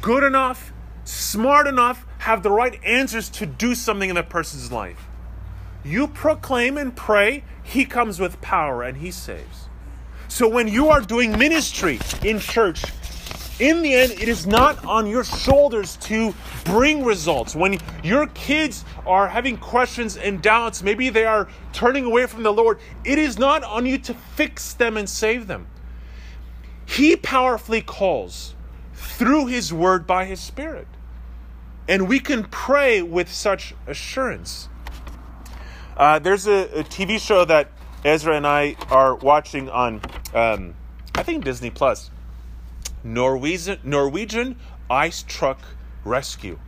good 0.00 0.22
enough, 0.22 0.72
smart 1.04 1.66
enough, 1.66 2.06
have 2.18 2.42
the 2.42 2.50
right 2.50 2.78
answers 2.84 3.28
to 3.30 3.46
do 3.46 3.74
something 3.74 4.08
in 4.08 4.14
that 4.14 4.30
person's 4.30 4.70
life. 4.70 5.08
You 5.84 6.08
proclaim 6.08 6.78
and 6.78 6.94
pray, 6.94 7.44
He 7.62 7.84
comes 7.84 8.20
with 8.20 8.40
power 8.40 8.82
and 8.82 8.98
He 8.98 9.10
saves. 9.10 9.68
So 10.28 10.48
when 10.48 10.68
you 10.68 10.88
are 10.88 11.00
doing 11.00 11.36
ministry 11.38 11.98
in 12.24 12.38
church, 12.38 12.84
in 13.60 13.82
the 13.82 13.94
end, 13.94 14.12
it 14.12 14.28
is 14.28 14.46
not 14.46 14.84
on 14.84 15.06
your 15.06 15.24
shoulders 15.24 15.96
to 15.98 16.34
bring 16.64 17.04
results. 17.04 17.54
When 17.54 17.78
your 18.02 18.26
kids 18.28 18.84
are 19.06 19.28
having 19.28 19.56
questions 19.56 20.16
and 20.16 20.40
doubts, 20.42 20.82
maybe 20.82 21.10
they 21.10 21.26
are 21.26 21.48
turning 21.72 22.04
away 22.04 22.26
from 22.26 22.42
the 22.42 22.52
Lord, 22.52 22.78
it 23.04 23.18
is 23.18 23.38
not 23.38 23.62
on 23.62 23.86
you 23.86 23.98
to 23.98 24.14
fix 24.14 24.72
them 24.72 24.96
and 24.96 25.08
save 25.08 25.46
them. 25.46 25.66
He 26.86 27.14
powerfully 27.14 27.82
calls 27.82 28.54
through 28.94 29.46
His 29.46 29.72
Word 29.72 30.06
by 30.06 30.24
His 30.24 30.40
Spirit. 30.40 30.88
And 31.88 32.08
we 32.08 32.20
can 32.20 32.44
pray 32.44 33.02
with 33.02 33.32
such 33.32 33.74
assurance. 33.86 34.68
Uh, 35.96 36.18
there's 36.18 36.46
a, 36.46 36.80
a, 36.80 36.84
TV 36.84 37.18
show 37.18 37.44
that 37.44 37.68
Ezra 38.04 38.36
and 38.36 38.46
I 38.46 38.76
are 38.90 39.14
watching 39.14 39.68
on, 39.68 40.00
um, 40.34 40.74
I 41.14 41.22
think 41.22 41.44
Disney 41.44 41.70
Plus. 41.70 42.10
Norwegian 43.04 43.78
Norwegian 43.82 44.56
ice 44.88 45.24
truck 45.26 45.60
rescue. 46.04 46.58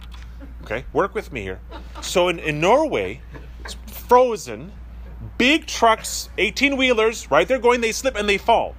Okay, 0.62 0.84
work 0.92 1.14
with 1.14 1.32
me 1.32 1.42
here. 1.42 1.60
So 2.00 2.28
in, 2.28 2.38
in 2.38 2.60
Norway, 2.60 3.20
it's 3.60 3.76
frozen, 3.86 4.72
big 5.38 5.66
trucks, 5.66 6.28
18 6.38 6.76
wheelers, 6.76 7.30
right? 7.30 7.46
They're 7.46 7.58
going, 7.58 7.80
they 7.80 7.92
slip 7.92 8.16
and 8.16 8.28
they 8.28 8.38
fall. 8.38 8.74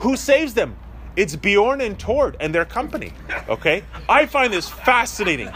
Who 0.00 0.16
saves 0.16 0.54
them? 0.54 0.76
It's 1.16 1.36
Bjorn 1.36 1.80
and 1.80 1.98
Tord 1.98 2.36
and 2.40 2.54
their 2.54 2.64
company. 2.64 3.12
Okay, 3.48 3.84
I 4.08 4.26
find 4.26 4.52
this 4.52 4.68
fascinating. 4.68 5.50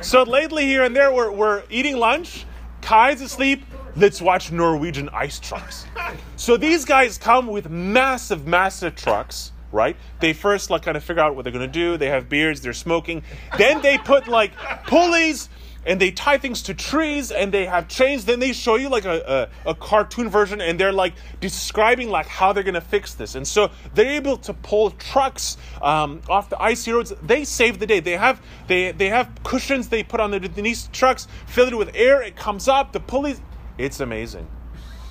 So 0.00 0.22
lately, 0.22 0.64
here 0.64 0.84
and 0.84 0.94
there, 0.96 1.12
we're, 1.12 1.30
we're 1.30 1.64
eating 1.70 1.96
lunch 1.96 2.46
Kai's 2.82 3.20
asleep. 3.22 3.64
Let's 3.96 4.20
watch 4.20 4.52
Norwegian 4.52 5.08
ice 5.10 5.38
trucks. 5.38 5.86
So 6.36 6.56
these 6.56 6.84
guys 6.84 7.18
come 7.18 7.46
with 7.46 7.70
massive, 7.70 8.48
massive 8.48 8.96
trucks, 8.96 9.52
right? 9.72 9.96
They 10.20 10.32
first 10.32 10.70
like 10.70 10.82
kind 10.82 10.96
of 10.96 11.02
figure 11.02 11.22
out 11.22 11.34
what 11.34 11.44
they're 11.44 11.52
gonna 11.52 11.66
do. 11.66 11.96
They 11.96 12.08
have 12.08 12.28
beards, 12.28 12.60
they're 12.60 12.72
smoking. 12.72 13.22
Then 13.58 13.82
they 13.82 13.98
put 13.98 14.28
like 14.28 14.52
pulleys 14.86 15.48
and 15.84 16.00
they 16.00 16.12
tie 16.12 16.38
things 16.38 16.62
to 16.62 16.74
trees 16.74 17.32
and 17.32 17.52
they 17.52 17.66
have 17.66 17.88
chains. 17.88 18.24
Then 18.24 18.38
they 18.38 18.52
show 18.52 18.76
you 18.76 18.88
like 18.88 19.04
a, 19.04 19.48
a, 19.64 19.70
a, 19.70 19.74
cartoon 19.74 20.28
version 20.28 20.60
and 20.60 20.78
they're 20.78 20.92
like 20.92 21.14
describing 21.40 22.08
like 22.08 22.26
how 22.26 22.52
they're 22.52 22.62
gonna 22.62 22.80
fix 22.80 23.14
this. 23.14 23.34
And 23.34 23.46
so 23.46 23.70
they're 23.94 24.12
able 24.12 24.36
to 24.38 24.54
pull 24.54 24.90
trucks 24.92 25.56
um, 25.80 26.20
off 26.28 26.48
the 26.48 26.60
icy 26.62 26.92
roads. 26.92 27.12
They 27.22 27.44
save 27.44 27.78
the 27.78 27.86
day. 27.86 28.00
They 28.00 28.16
have 28.16 28.40
they 28.68 28.92
they 28.92 29.08
have 29.08 29.30
cushions 29.42 29.88
they 29.88 30.02
put 30.02 30.20
on 30.20 30.30
the 30.30 30.38
these 30.38 30.88
trucks, 30.88 31.26
fill 31.46 31.66
it 31.66 31.76
with 31.76 31.90
air. 31.94 32.22
It 32.22 32.36
comes 32.36 32.68
up. 32.68 32.92
The 32.92 33.00
pulleys. 33.00 33.40
It's 33.78 34.00
amazing. 34.00 34.46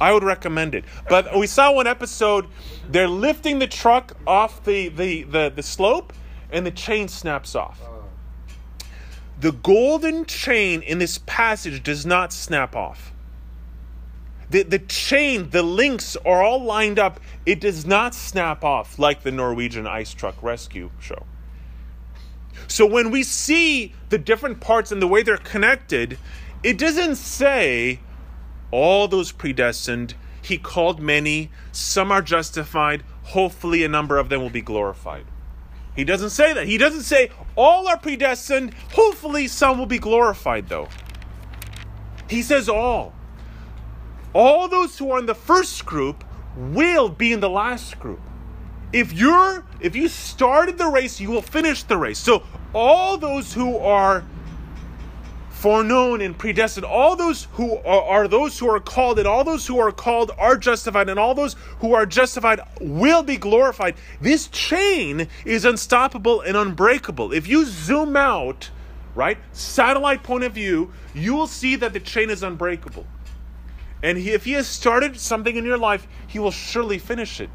I 0.01 0.11
would 0.11 0.23
recommend 0.23 0.75
it. 0.75 0.83
But 1.07 1.37
we 1.37 1.47
saw 1.47 1.71
one 1.71 1.87
episode. 1.87 2.47
They're 2.89 3.07
lifting 3.07 3.59
the 3.59 3.67
truck 3.67 4.17
off 4.27 4.63
the 4.63 4.89
the 4.89 5.23
the, 5.23 5.53
the 5.55 5.63
slope, 5.63 6.11
and 6.51 6.65
the 6.65 6.71
chain 6.71 7.07
snaps 7.07 7.55
off 7.55 7.79
the 9.41 9.51
golden 9.51 10.23
chain 10.25 10.83
in 10.83 10.99
this 10.99 11.17
passage 11.25 11.81
does 11.81 12.05
not 12.05 12.31
snap 12.31 12.75
off. 12.75 13.11
The, 14.51 14.63
the 14.63 14.79
chain, 14.79 15.49
the 15.49 15.63
links 15.63 16.15
are 16.25 16.43
all 16.43 16.63
lined 16.63 16.99
up. 16.99 17.19
It 17.45 17.59
does 17.59 17.85
not 17.85 18.13
snap 18.13 18.63
off 18.63 18.99
like 18.99 19.23
the 19.23 19.31
Norwegian 19.31 19.87
ice 19.87 20.13
truck 20.13 20.41
rescue 20.43 20.91
show. 20.99 21.25
So 22.67 22.85
when 22.85 23.09
we 23.09 23.23
see 23.23 23.95
the 24.09 24.19
different 24.19 24.59
parts 24.59 24.91
and 24.91 25.01
the 25.01 25.07
way 25.07 25.23
they're 25.23 25.37
connected, 25.37 26.19
it 26.61 26.77
doesn't 26.77 27.15
say 27.15 27.99
all 28.71 29.07
those 29.07 29.31
predestined, 29.31 30.15
he 30.41 30.57
called 30.57 30.99
many, 30.99 31.51
some 31.71 32.11
are 32.11 32.21
justified, 32.21 33.03
hopefully 33.23 33.83
a 33.83 33.87
number 33.87 34.17
of 34.17 34.29
them 34.29 34.41
will 34.41 34.49
be 34.49 34.61
glorified. 34.61 35.25
He 35.95 36.03
doesn't 36.03 36.29
say 36.29 36.53
that. 36.53 36.67
He 36.67 36.77
doesn't 36.77 37.03
say 37.03 37.31
all 37.55 37.87
are 37.87 37.97
predestined. 37.97 38.73
Hopefully, 38.93 39.47
some 39.47 39.77
will 39.77 39.85
be 39.85 39.99
glorified, 39.99 40.69
though. 40.69 40.87
He 42.29 42.41
says 42.41 42.69
all. 42.69 43.13
All 44.33 44.69
those 44.69 44.97
who 44.97 45.11
are 45.11 45.19
in 45.19 45.25
the 45.25 45.35
first 45.35 45.85
group 45.85 46.23
will 46.55 47.09
be 47.09 47.33
in 47.33 47.41
the 47.41 47.49
last 47.49 47.99
group. 47.99 48.21
If 48.93 49.11
you're 49.11 49.65
if 49.81 49.95
you 49.95 50.07
started 50.07 50.77
the 50.77 50.87
race, 50.87 51.19
you 51.19 51.29
will 51.29 51.41
finish 51.41 51.83
the 51.83 51.97
race. 51.97 52.19
So 52.19 52.43
all 52.73 53.17
those 53.17 53.53
who 53.53 53.77
are 53.77 54.23
foreknown 55.61 56.21
and 56.21 56.35
predestined. 56.35 56.87
All 56.87 57.15
those 57.15 57.47
who 57.51 57.77
are, 57.77 58.01
are, 58.01 58.27
those 58.27 58.57
who 58.57 58.67
are 58.67 58.79
called, 58.79 59.19
and 59.19 59.27
all 59.27 59.43
those 59.43 59.67
who 59.67 59.77
are 59.77 59.91
called 59.91 60.31
are 60.39 60.57
justified, 60.57 61.07
and 61.07 61.19
all 61.19 61.35
those 61.35 61.55
who 61.79 61.93
are 61.93 62.07
justified 62.07 62.61
will 62.79 63.21
be 63.21 63.37
glorified. 63.37 63.93
This 64.19 64.47
chain 64.47 65.27
is 65.45 65.63
unstoppable 65.63 66.41
and 66.41 66.57
unbreakable. 66.57 67.31
If 67.31 67.47
you 67.47 67.65
zoom 67.65 68.17
out, 68.17 68.71
right, 69.13 69.37
satellite 69.51 70.23
point 70.23 70.43
of 70.45 70.53
view, 70.53 70.93
you 71.13 71.35
will 71.35 71.45
see 71.45 71.75
that 71.75 71.93
the 71.93 71.99
chain 71.99 72.31
is 72.31 72.41
unbreakable. 72.41 73.05
And 74.01 74.17
he, 74.17 74.31
if 74.31 74.45
he 74.45 74.53
has 74.53 74.67
started 74.67 75.19
something 75.19 75.55
in 75.55 75.63
your 75.63 75.77
life, 75.77 76.07
he 76.25 76.39
will 76.39 76.49
surely 76.49 76.97
finish 76.97 77.39
it. 77.39 77.51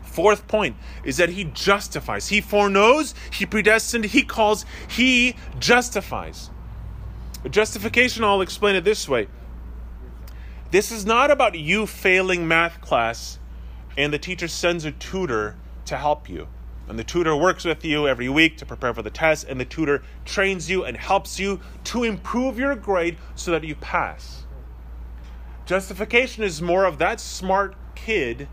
Fourth 0.00 0.48
point 0.48 0.76
is 1.04 1.18
that 1.18 1.28
he 1.28 1.44
justifies. 1.44 2.28
He 2.28 2.40
foreknows, 2.40 3.14
he 3.30 3.44
predestined, 3.44 4.06
he 4.06 4.22
calls, 4.22 4.64
he 4.88 5.36
justifies. 5.58 6.48
Justification, 7.50 8.24
I'll 8.24 8.40
explain 8.40 8.76
it 8.76 8.84
this 8.84 9.08
way. 9.08 9.28
This 10.70 10.90
is 10.90 11.06
not 11.06 11.30
about 11.30 11.54
you 11.56 11.86
failing 11.86 12.48
math 12.48 12.80
class 12.80 13.38
and 13.96 14.12
the 14.12 14.18
teacher 14.18 14.48
sends 14.48 14.84
a 14.84 14.92
tutor 14.92 15.56
to 15.86 15.96
help 15.96 16.28
you. 16.28 16.48
And 16.88 16.98
the 16.98 17.04
tutor 17.04 17.34
works 17.34 17.64
with 17.64 17.84
you 17.84 18.06
every 18.06 18.28
week 18.28 18.58
to 18.58 18.66
prepare 18.66 18.94
for 18.94 19.02
the 19.02 19.10
test, 19.10 19.46
and 19.48 19.58
the 19.58 19.64
tutor 19.64 20.02
trains 20.24 20.70
you 20.70 20.84
and 20.84 20.96
helps 20.96 21.40
you 21.40 21.60
to 21.84 22.04
improve 22.04 22.58
your 22.58 22.76
grade 22.76 23.16
so 23.34 23.50
that 23.50 23.64
you 23.64 23.74
pass. 23.74 24.44
Justification 25.64 26.44
is 26.44 26.62
more 26.62 26.84
of 26.84 26.98
that 26.98 27.18
smart 27.18 27.74
kid 27.96 28.48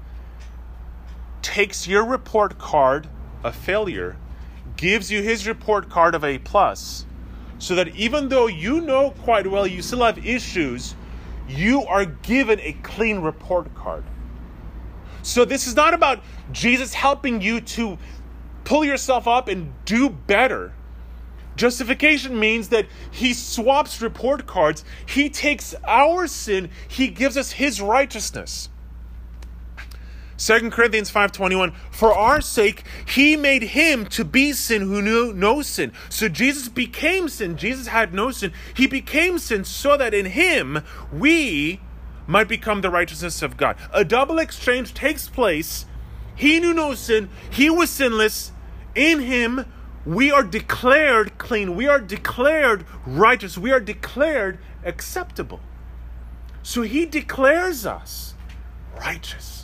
takes 1.44 1.88
your 1.88 2.06
report 2.06 2.58
card 2.58 3.08
of 3.44 3.56
failure, 3.56 4.18
gives 4.78 5.12
you 5.12 5.22
his 5.22 5.48
report 5.48 5.90
card 5.90 6.16
of 6.16 6.24
A 6.24 6.40
plus, 6.40 7.06
so 7.64 7.76
that 7.76 7.96
even 7.96 8.28
though 8.28 8.48
you 8.48 8.82
know 8.82 9.12
quite 9.24 9.48
well 9.48 9.66
you 9.66 9.82
still 9.82 10.04
have 10.04 10.26
issues, 10.26 10.96
you 11.48 11.84
are 11.84 12.04
given 12.04 12.60
a 12.60 12.74
clean 12.84 13.20
report 13.20 13.74
card. 13.74 14.04
So 15.22 15.46
this 15.46 15.66
is 15.66 15.74
not 15.74 15.94
about 15.94 16.22
Jesus 16.52 16.94
helping 16.94 17.40
you 17.40 17.62
to 17.62 17.98
pull 18.66 18.84
yourself 18.84 19.30
up 19.30 19.48
and 19.48 19.72
do 19.86 20.10
better. 20.10 20.74
Justification 21.56 22.38
means 22.38 22.68
that 22.68 22.86
he 23.12 23.34
swaps 23.34 24.02
report 24.02 24.46
cards. 24.46 24.84
He 25.06 25.30
takes 25.30 25.74
our 25.88 26.28
sin, 26.28 26.70
he 26.90 27.08
gives 27.08 27.38
us 27.38 27.54
his 27.54 27.80
righteousness. 27.80 28.68
2 30.38 30.72
Corinthians 30.72 31.12
5:21 31.12 31.74
For 31.92 32.14
our 32.14 32.42
sake 32.42 32.84
he 33.06 33.38
made 33.38 33.64
him 33.64 34.06
to 34.08 34.26
be 34.26 34.54
sin 34.54 34.82
who 34.82 35.02
knew 35.02 35.34
no 35.34 35.62
sin. 35.62 35.92
So 36.10 36.28
Jesus 36.28 36.70
became 36.70 37.30
sin. 37.30 37.58
Jesus 37.58 37.88
had 37.88 38.14
no 38.14 38.32
sin. 38.32 38.52
He 38.74 38.88
became 38.88 39.38
sin 39.38 39.64
so 39.64 39.96
that 39.98 40.14
in 40.14 40.26
him 40.26 40.84
we 41.12 41.80
might 42.26 42.48
become 42.48 42.82
the 42.82 42.90
righteousness 42.90 43.42
of 43.42 43.58
God. 43.58 43.76
A 43.94 44.04
double 44.04 44.40
exchange 44.40 44.94
takes 44.94 45.28
place. 45.28 45.86
He 46.36 46.60
knew 46.60 46.74
no 46.74 46.96
sin. 46.96 47.30
He 47.52 47.70
was 47.70 47.90
sinless. 47.90 48.52
In 48.96 49.20
him 49.20 49.66
we 50.06 50.32
are 50.32 50.44
declared 50.44 51.38
clean. 51.38 51.76
We 51.76 51.88
are 51.88 52.00
declared 52.00 52.86
righteous. 53.06 53.58
We 53.58 53.72
are 53.72 53.80
declared 53.80 54.60
acceptable. 54.84 55.60
So 56.64 56.82
he 56.82 57.06
declares 57.06 57.86
us 57.86 58.34
righteous. 58.98 59.63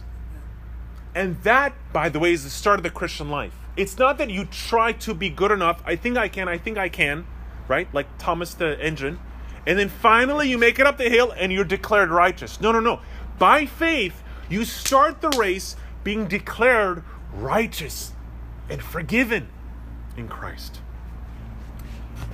And 1.15 1.41
that, 1.43 1.73
by 1.91 2.09
the 2.09 2.19
way, 2.19 2.33
is 2.33 2.43
the 2.43 2.49
start 2.49 2.79
of 2.79 2.83
the 2.83 2.89
Christian 2.89 3.29
life. 3.29 3.53
It's 3.75 3.97
not 3.97 4.17
that 4.17 4.29
you 4.29 4.45
try 4.45 4.91
to 4.93 5.13
be 5.13 5.29
good 5.29 5.51
enough. 5.51 5.81
I 5.85 5.95
think 5.95 6.17
I 6.17 6.27
can, 6.27 6.47
I 6.47 6.57
think 6.57 6.77
I 6.77 6.89
can, 6.89 7.25
right? 7.67 7.87
Like 7.93 8.07
Thomas 8.17 8.53
the 8.53 8.79
engine. 8.79 9.19
And 9.65 9.77
then 9.77 9.89
finally 9.89 10.49
you 10.49 10.57
make 10.57 10.79
it 10.79 10.85
up 10.85 10.97
the 10.97 11.09
hill 11.09 11.33
and 11.37 11.51
you're 11.51 11.63
declared 11.63 12.09
righteous. 12.09 12.59
No, 12.61 12.71
no, 12.71 12.79
no. 12.79 13.01
By 13.37 13.65
faith, 13.65 14.21
you 14.49 14.65
start 14.65 15.21
the 15.21 15.29
race 15.29 15.75
being 16.03 16.27
declared 16.27 17.03
righteous 17.33 18.13
and 18.69 18.81
forgiven 18.81 19.49
in 20.17 20.27
Christ. 20.27 20.81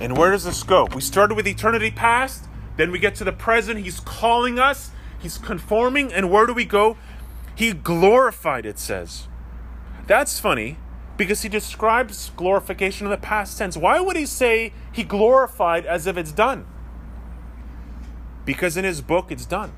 And 0.00 0.16
where 0.16 0.30
does 0.30 0.44
this 0.44 0.62
go? 0.62 0.86
We 0.94 1.00
started 1.00 1.34
with 1.34 1.46
eternity 1.46 1.90
past, 1.90 2.44
then 2.76 2.90
we 2.90 2.98
get 2.98 3.14
to 3.16 3.24
the 3.24 3.32
present. 3.32 3.80
He's 3.80 4.00
calling 4.00 4.58
us, 4.58 4.90
He's 5.18 5.38
conforming, 5.38 6.12
and 6.12 6.30
where 6.30 6.46
do 6.46 6.52
we 6.52 6.64
go? 6.64 6.96
He 7.56 7.72
glorified, 7.72 8.66
it 8.66 8.78
says. 8.78 9.28
That's 10.06 10.38
funny 10.38 10.76
because 11.16 11.40
he 11.42 11.48
describes 11.48 12.30
glorification 12.36 13.06
in 13.06 13.10
the 13.10 13.16
past 13.16 13.56
tense. 13.56 13.76
Why 13.76 13.98
would 13.98 14.14
he 14.14 14.26
say 14.26 14.74
he 14.92 15.02
glorified 15.02 15.86
as 15.86 16.06
if 16.06 16.18
it's 16.18 16.32
done? 16.32 16.66
Because 18.44 18.76
in 18.76 18.84
his 18.84 19.00
book, 19.00 19.32
it's 19.32 19.46
done. 19.46 19.72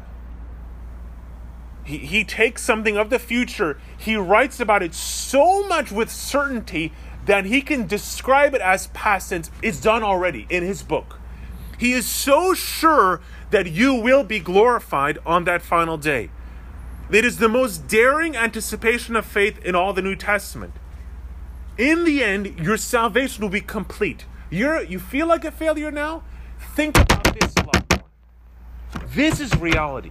He, 1.85 1.99
he 1.99 2.25
takes 2.25 2.63
something 2.63 2.97
of 2.99 3.11
the 3.11 3.19
future, 3.19 3.81
he 3.97 4.17
writes 4.17 4.61
about 4.61 4.83
it 4.83 4.93
so 4.93 5.67
much 5.69 5.91
with 5.91 6.11
certainty 6.11 6.93
that 7.25 7.45
he 7.45 7.63
can 7.63 7.87
describe 7.87 8.55
it 8.55 8.61
as 8.61 8.89
past 8.89 9.31
tense. 9.31 9.51
It's 9.63 9.81
done 9.81 10.03
already 10.03 10.47
in 10.51 10.65
his 10.65 10.83
book. 10.83 11.19
He 11.79 11.93
is 11.93 12.07
so 12.07 12.55
sure 12.55 13.21
that 13.51 13.69
you 13.69 13.95
will 13.95 14.25
be 14.25 14.41
glorified 14.41 15.19
on 15.25 15.45
that 15.45 15.63
final 15.63 15.97
day. 15.97 16.31
It 17.11 17.25
is 17.25 17.39
the 17.39 17.49
most 17.49 17.89
daring 17.89 18.37
anticipation 18.37 19.17
of 19.17 19.25
faith 19.25 19.59
in 19.65 19.75
all 19.75 19.93
the 19.93 20.03
New 20.03 20.17
Testament. 20.17 20.75
In 21.79 22.05
the 22.05 22.23
end, 22.23 22.59
your 22.59 22.77
salvation 22.77 23.43
will 23.43 23.49
be 23.49 23.61
complete. 23.61 24.27
You're, 24.51 24.83
you 24.83 24.99
feel 24.99 25.27
like 25.27 25.45
a 25.45 25.51
failure 25.51 25.91
now? 25.91 26.23
Think 26.75 26.99
about 26.99 27.25
this. 27.39 27.55
This 29.15 29.41
is 29.41 29.55
reality. 29.57 30.11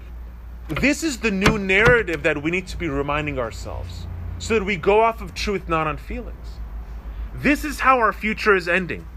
This 0.70 1.04
is 1.04 1.20
the 1.20 1.32
new 1.32 1.58
narrative 1.58 2.24
that 2.24 2.42
we 2.42 2.52
need 2.52 2.68
to 2.68 2.78
be 2.78 2.90
reminding 2.90 3.38
ourselves 3.38 4.08
so 4.40 4.56
that 4.56 4.66
we 4.66 4.76
go 4.76 5.02
off 5.02 5.22
of 5.22 5.34
truth, 5.34 5.70
not 5.70 5.88
on 5.88 5.98
feelings. 5.98 6.60
This 7.36 7.64
is 7.64 7.82
how 7.82 8.00
our 8.00 8.12
future 8.12 8.56
is 8.56 8.68
ending 8.68 9.08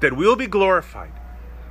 that 0.00 0.16
we 0.16 0.26
will 0.26 0.36
be 0.36 0.46
glorified. 0.46 1.12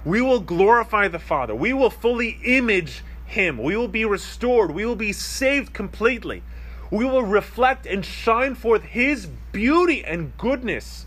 We 0.05 0.21
will 0.21 0.39
glorify 0.39 1.07
the 1.09 1.19
Father. 1.19 1.53
We 1.53 1.73
will 1.73 1.89
fully 1.89 2.39
image 2.45 3.03
him. 3.31 3.57
We 3.57 3.75
will 3.75 3.87
be 3.87 4.05
restored. 4.05 4.71
We 4.71 4.85
will 4.85 4.95
be 4.95 5.13
saved 5.13 5.73
completely. 5.73 6.43
We 6.91 7.05
will 7.05 7.23
reflect 7.23 7.85
and 7.85 8.05
shine 8.05 8.55
forth 8.55 8.83
His 8.83 9.25
beauty 9.51 10.03
and 10.03 10.37
goodness, 10.37 11.05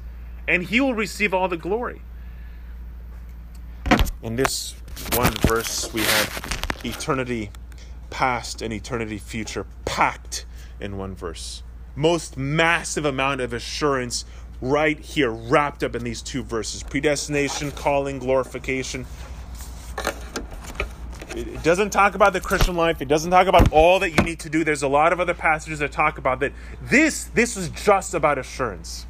and 0.48 0.62
He 0.62 0.80
will 0.80 0.94
receive 0.94 1.34
all 1.34 1.48
the 1.48 1.58
glory. 1.58 2.00
In 4.22 4.36
this 4.36 4.74
one 5.14 5.32
verse, 5.42 5.92
we 5.92 6.00
have 6.00 6.80
eternity 6.82 7.50
past 8.08 8.62
and 8.62 8.72
eternity 8.72 9.18
future 9.18 9.66
packed 9.84 10.46
in 10.80 10.96
one 10.96 11.14
verse. 11.14 11.62
Most 11.94 12.38
massive 12.38 13.04
amount 13.04 13.42
of 13.42 13.52
assurance 13.52 14.24
right 14.62 14.98
here, 14.98 15.30
wrapped 15.30 15.84
up 15.84 15.94
in 15.94 16.02
these 16.04 16.22
two 16.22 16.42
verses 16.42 16.82
predestination, 16.82 17.70
calling, 17.72 18.18
glorification. 18.18 19.04
It 21.34 21.64
doesn't 21.64 21.90
talk 21.90 22.14
about 22.14 22.32
the 22.32 22.40
Christian 22.40 22.76
life. 22.76 23.02
It 23.02 23.08
doesn't 23.08 23.32
talk 23.32 23.48
about 23.48 23.72
all 23.72 23.98
that 23.98 24.10
you 24.10 24.22
need 24.22 24.38
to 24.40 24.48
do. 24.48 24.62
There's 24.62 24.84
a 24.84 24.88
lot 24.88 25.12
of 25.12 25.18
other 25.18 25.34
passages 25.34 25.80
that 25.80 25.90
talk 25.90 26.16
about 26.16 26.38
that. 26.40 26.52
This 26.80 27.24
this 27.24 27.56
is 27.56 27.70
just 27.70 28.14
about 28.14 28.38
assurance. 28.38 29.06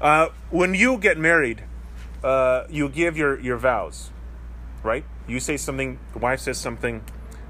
Uh, 0.00 0.28
when 0.50 0.74
you 0.74 0.98
get 0.98 1.18
married, 1.18 1.64
uh, 2.22 2.64
you 2.70 2.88
give 2.88 3.16
your 3.16 3.40
your 3.40 3.56
vows, 3.56 4.10
right? 4.84 5.04
You 5.26 5.40
say 5.40 5.56
something. 5.56 5.98
The 6.12 6.20
wife 6.20 6.40
says 6.40 6.58
something. 6.58 7.02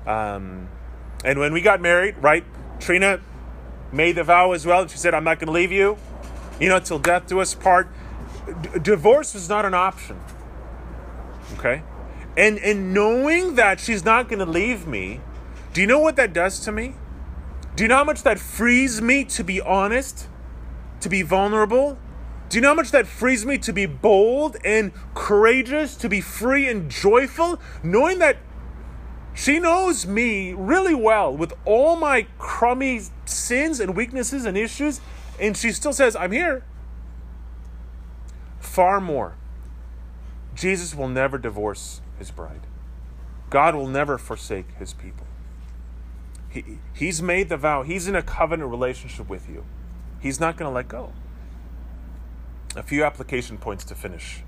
Um, 0.07 0.69
and 1.23 1.39
when 1.39 1.53
we 1.53 1.61
got 1.61 1.83
married, 1.83 2.17
right? 2.19 2.45
Trina 2.81 3.21
made 3.93 4.13
the 4.13 4.25
vow 4.25 4.53
as 4.53 4.65
well. 4.65 4.87
She 4.89 4.97
said, 4.97 5.13
"I'm 5.13 5.25
not 5.25 5.39
going 5.39 5.49
to 5.49 5.53
leave 5.53 5.73
you, 5.73 5.99
you 6.59 6.71
know, 6.71 6.79
till 6.79 6.99
death 6.99 7.27
do 7.27 7.41
us 7.41 7.55
part." 7.55 7.89
D- 8.63 8.79
divorce 8.81 9.35
was 9.35 9.51
not 9.51 9.67
an 9.67 9.75
option. 9.75 10.19
Okay 11.59 11.83
and 12.37 12.59
and 12.59 12.93
knowing 12.93 13.55
that 13.55 13.81
she's 13.81 14.05
not 14.05 14.29
going 14.29 14.39
to 14.39 14.51
leave 14.51 14.87
me 14.87 15.21
do 15.77 15.83
you 15.83 15.87
know 15.87 15.99
what 15.99 16.17
that 16.17 16.33
does 16.33 16.59
to 16.61 16.73
me? 16.73 16.95
Do 17.75 17.85
you 17.85 17.89
know 17.89 17.97
how 17.97 18.05
much 18.05 18.23
that 18.23 18.39
frees 18.39 19.03
me 19.03 19.25
to 19.27 19.45
be 19.45 19.61
honest 19.61 20.27
to 21.01 21.11
be 21.11 21.21
vulnerable? 21.21 21.99
Do 22.49 22.57
you 22.57 22.63
know 22.63 22.69
how 22.69 22.75
much 22.77 22.93
that 22.93 23.07
frees 23.07 23.45
me 23.45 23.59
to 23.59 23.75
be 23.75 23.85
bold 23.85 24.57
and 24.65 24.91
courageous 25.15 25.95
to 25.97 26.09
be 26.09 26.23
free 26.23 26.67
and 26.67 26.91
joyful? 26.91 27.61
Knowing 27.83 28.21
that 28.21 28.39
she 29.35 29.59
knows 29.59 30.07
me 30.07 30.55
really 30.55 30.95
well 30.95 31.37
with 31.37 31.53
all 31.67 31.95
my 31.95 32.27
crummy 32.39 33.03
sins 33.27 33.79
and 33.79 33.95
weaknesses 33.95 34.47
and 34.47 34.57
issues 34.57 35.03
and 35.39 35.59
she 35.59 35.73
still 35.73 35.93
says 35.93 36.17
i'm 36.17 36.33
here. 36.33 36.65
Far 38.61 38.99
more. 38.99 39.37
Jesus 40.55 40.95
will 40.95 41.09
never 41.09 41.37
divorce 41.37 42.01
his 42.19 42.31
bride. 42.31 42.67
God 43.51 43.75
will 43.75 43.87
never 43.87 44.19
forsake 44.19 44.73
his 44.79 44.93
people. 44.93 45.27
He, 46.49 46.79
he's 46.95 47.23
made 47.23 47.49
the 47.49 47.57
vow, 47.57 47.83
he's 47.83 48.09
in 48.09 48.15
a 48.15 48.23
covenant 48.23 48.71
relationship 48.71 49.29
with 49.29 49.49
you. 49.49 49.65
He's 50.21 50.41
not 50.41 50.57
going 50.57 50.69
to 50.71 50.75
let 50.75 50.89
go. 50.89 51.13
A 52.75 52.83
few 52.83 53.05
application 53.05 53.59
points 53.59 53.85
to 53.85 53.95
finish. 53.95 54.43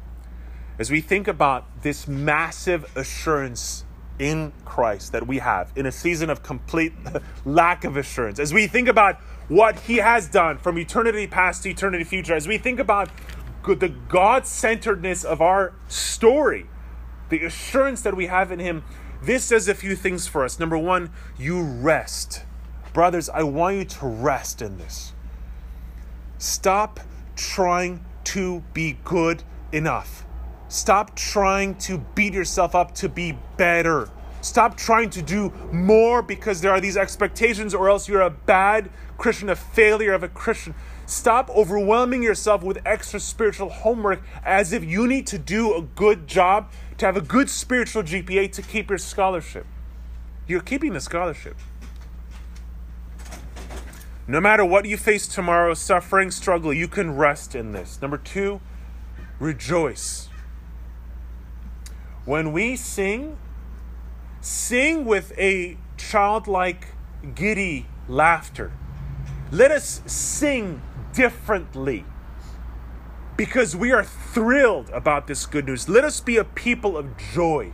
As 0.78 0.90
we 0.90 1.00
think 1.00 1.28
about 1.28 1.82
this 1.82 2.06
massive 2.06 2.90
assurance 2.96 3.84
in 4.18 4.52
Christ 4.64 5.12
that 5.12 5.26
we 5.26 5.38
have 5.38 5.72
in 5.76 5.86
a 5.86 5.92
season 5.92 6.30
of 6.30 6.42
complete 6.42 6.92
lack 7.44 7.84
of 7.84 7.96
assurance, 7.96 8.38
as 8.38 8.52
we 8.52 8.66
think 8.66 8.88
about 8.88 9.16
what 9.48 9.78
He 9.80 9.96
has 9.96 10.28
done 10.28 10.58
from 10.58 10.78
eternity 10.78 11.26
past 11.26 11.62
to 11.62 11.70
eternity 11.70 12.04
future, 12.04 12.34
as 12.34 12.46
we 12.46 12.58
think 12.58 12.80
about 12.80 13.10
the 13.64 13.88
God 14.08 14.46
centeredness 14.46 15.24
of 15.24 15.42
our 15.42 15.74
story, 15.88 16.66
the 17.28 17.44
assurance 17.44 18.02
that 18.02 18.16
we 18.16 18.26
have 18.26 18.52
in 18.52 18.58
Him, 18.58 18.84
this 19.22 19.44
says 19.44 19.68
a 19.68 19.74
few 19.74 19.96
things 19.96 20.26
for 20.26 20.44
us. 20.44 20.58
Number 20.58 20.78
one, 20.78 21.10
you 21.38 21.60
rest. 21.60 22.44
Brothers, 22.92 23.28
I 23.28 23.42
want 23.42 23.76
you 23.76 23.84
to 23.84 24.06
rest 24.06 24.62
in 24.62 24.78
this. 24.78 25.12
Stop 26.38 27.00
trying 27.36 28.04
to 28.24 28.62
be 28.72 28.98
good 29.04 29.42
enough. 29.72 30.24
Stop 30.68 31.16
trying 31.16 31.74
to 31.76 31.98
beat 32.14 32.34
yourself 32.34 32.74
up 32.74 32.94
to 32.96 33.08
be 33.08 33.38
better. 33.56 34.10
Stop 34.40 34.76
trying 34.76 35.10
to 35.10 35.22
do 35.22 35.52
more 35.72 36.22
because 36.22 36.60
there 36.60 36.70
are 36.70 36.80
these 36.80 36.96
expectations, 36.96 37.74
or 37.74 37.88
else 37.88 38.08
you're 38.08 38.20
a 38.20 38.30
bad 38.30 38.90
Christian, 39.16 39.48
a 39.50 39.56
failure 39.56 40.12
of 40.12 40.22
a 40.22 40.28
Christian. 40.28 40.74
Stop 41.06 41.50
overwhelming 41.50 42.22
yourself 42.22 42.62
with 42.62 42.78
extra 42.86 43.18
spiritual 43.18 43.68
homework 43.68 44.22
as 44.44 44.72
if 44.72 44.84
you 44.84 45.06
need 45.06 45.26
to 45.28 45.38
do 45.38 45.74
a 45.74 45.82
good 45.82 46.26
job 46.26 46.70
to 46.98 47.06
have 47.06 47.16
a 47.16 47.20
good 47.20 47.48
spiritual 47.48 48.02
GPA 48.02 48.52
to 48.52 48.62
keep 48.62 48.90
your 48.90 48.98
scholarship. 48.98 49.66
You're 50.46 50.60
keeping 50.60 50.92
the 50.92 51.00
scholarship. 51.00 51.56
No 54.26 54.40
matter 54.40 54.64
what 54.64 54.84
you 54.84 54.96
face 54.96 55.26
tomorrow, 55.26 55.74
suffering, 55.74 56.30
struggle, 56.30 56.72
you 56.72 56.88
can 56.88 57.16
rest 57.16 57.54
in 57.54 57.72
this. 57.72 58.02
Number 58.02 58.18
two, 58.18 58.60
rejoice. 59.38 60.28
When 62.24 62.52
we 62.52 62.76
sing, 62.76 63.38
sing 64.40 65.06
with 65.06 65.32
a 65.38 65.78
childlike, 65.96 66.88
giddy 67.34 67.86
laughter. 68.06 68.72
Let 69.50 69.70
us 69.70 70.02
sing 70.04 70.82
differently 71.14 72.04
because 73.38 73.76
we 73.76 73.92
are 73.92 74.02
thrilled 74.02 74.90
about 74.90 75.28
this 75.28 75.46
good 75.46 75.64
news. 75.66 75.88
Let 75.88 76.04
us 76.04 76.20
be 76.20 76.36
a 76.36 76.44
people 76.44 76.98
of 76.98 77.16
joy. 77.16 77.72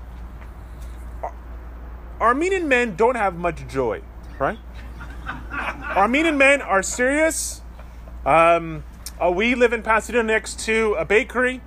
Armenian 2.20 2.68
men 2.68 2.94
don't 2.94 3.16
have 3.16 3.34
much 3.34 3.66
joy. 3.66 4.02
right? 4.38 4.58
Armenian 5.96 6.36
men 6.36 6.60
are 6.60 6.82
serious. 6.82 7.62
Um, 8.26 8.84
uh, 9.20 9.30
we 9.30 9.54
live 9.54 9.72
in 9.72 9.82
Pasadena 9.82 10.22
next 10.22 10.60
to 10.60 10.94
a 10.98 11.04
bakery, 11.04 11.62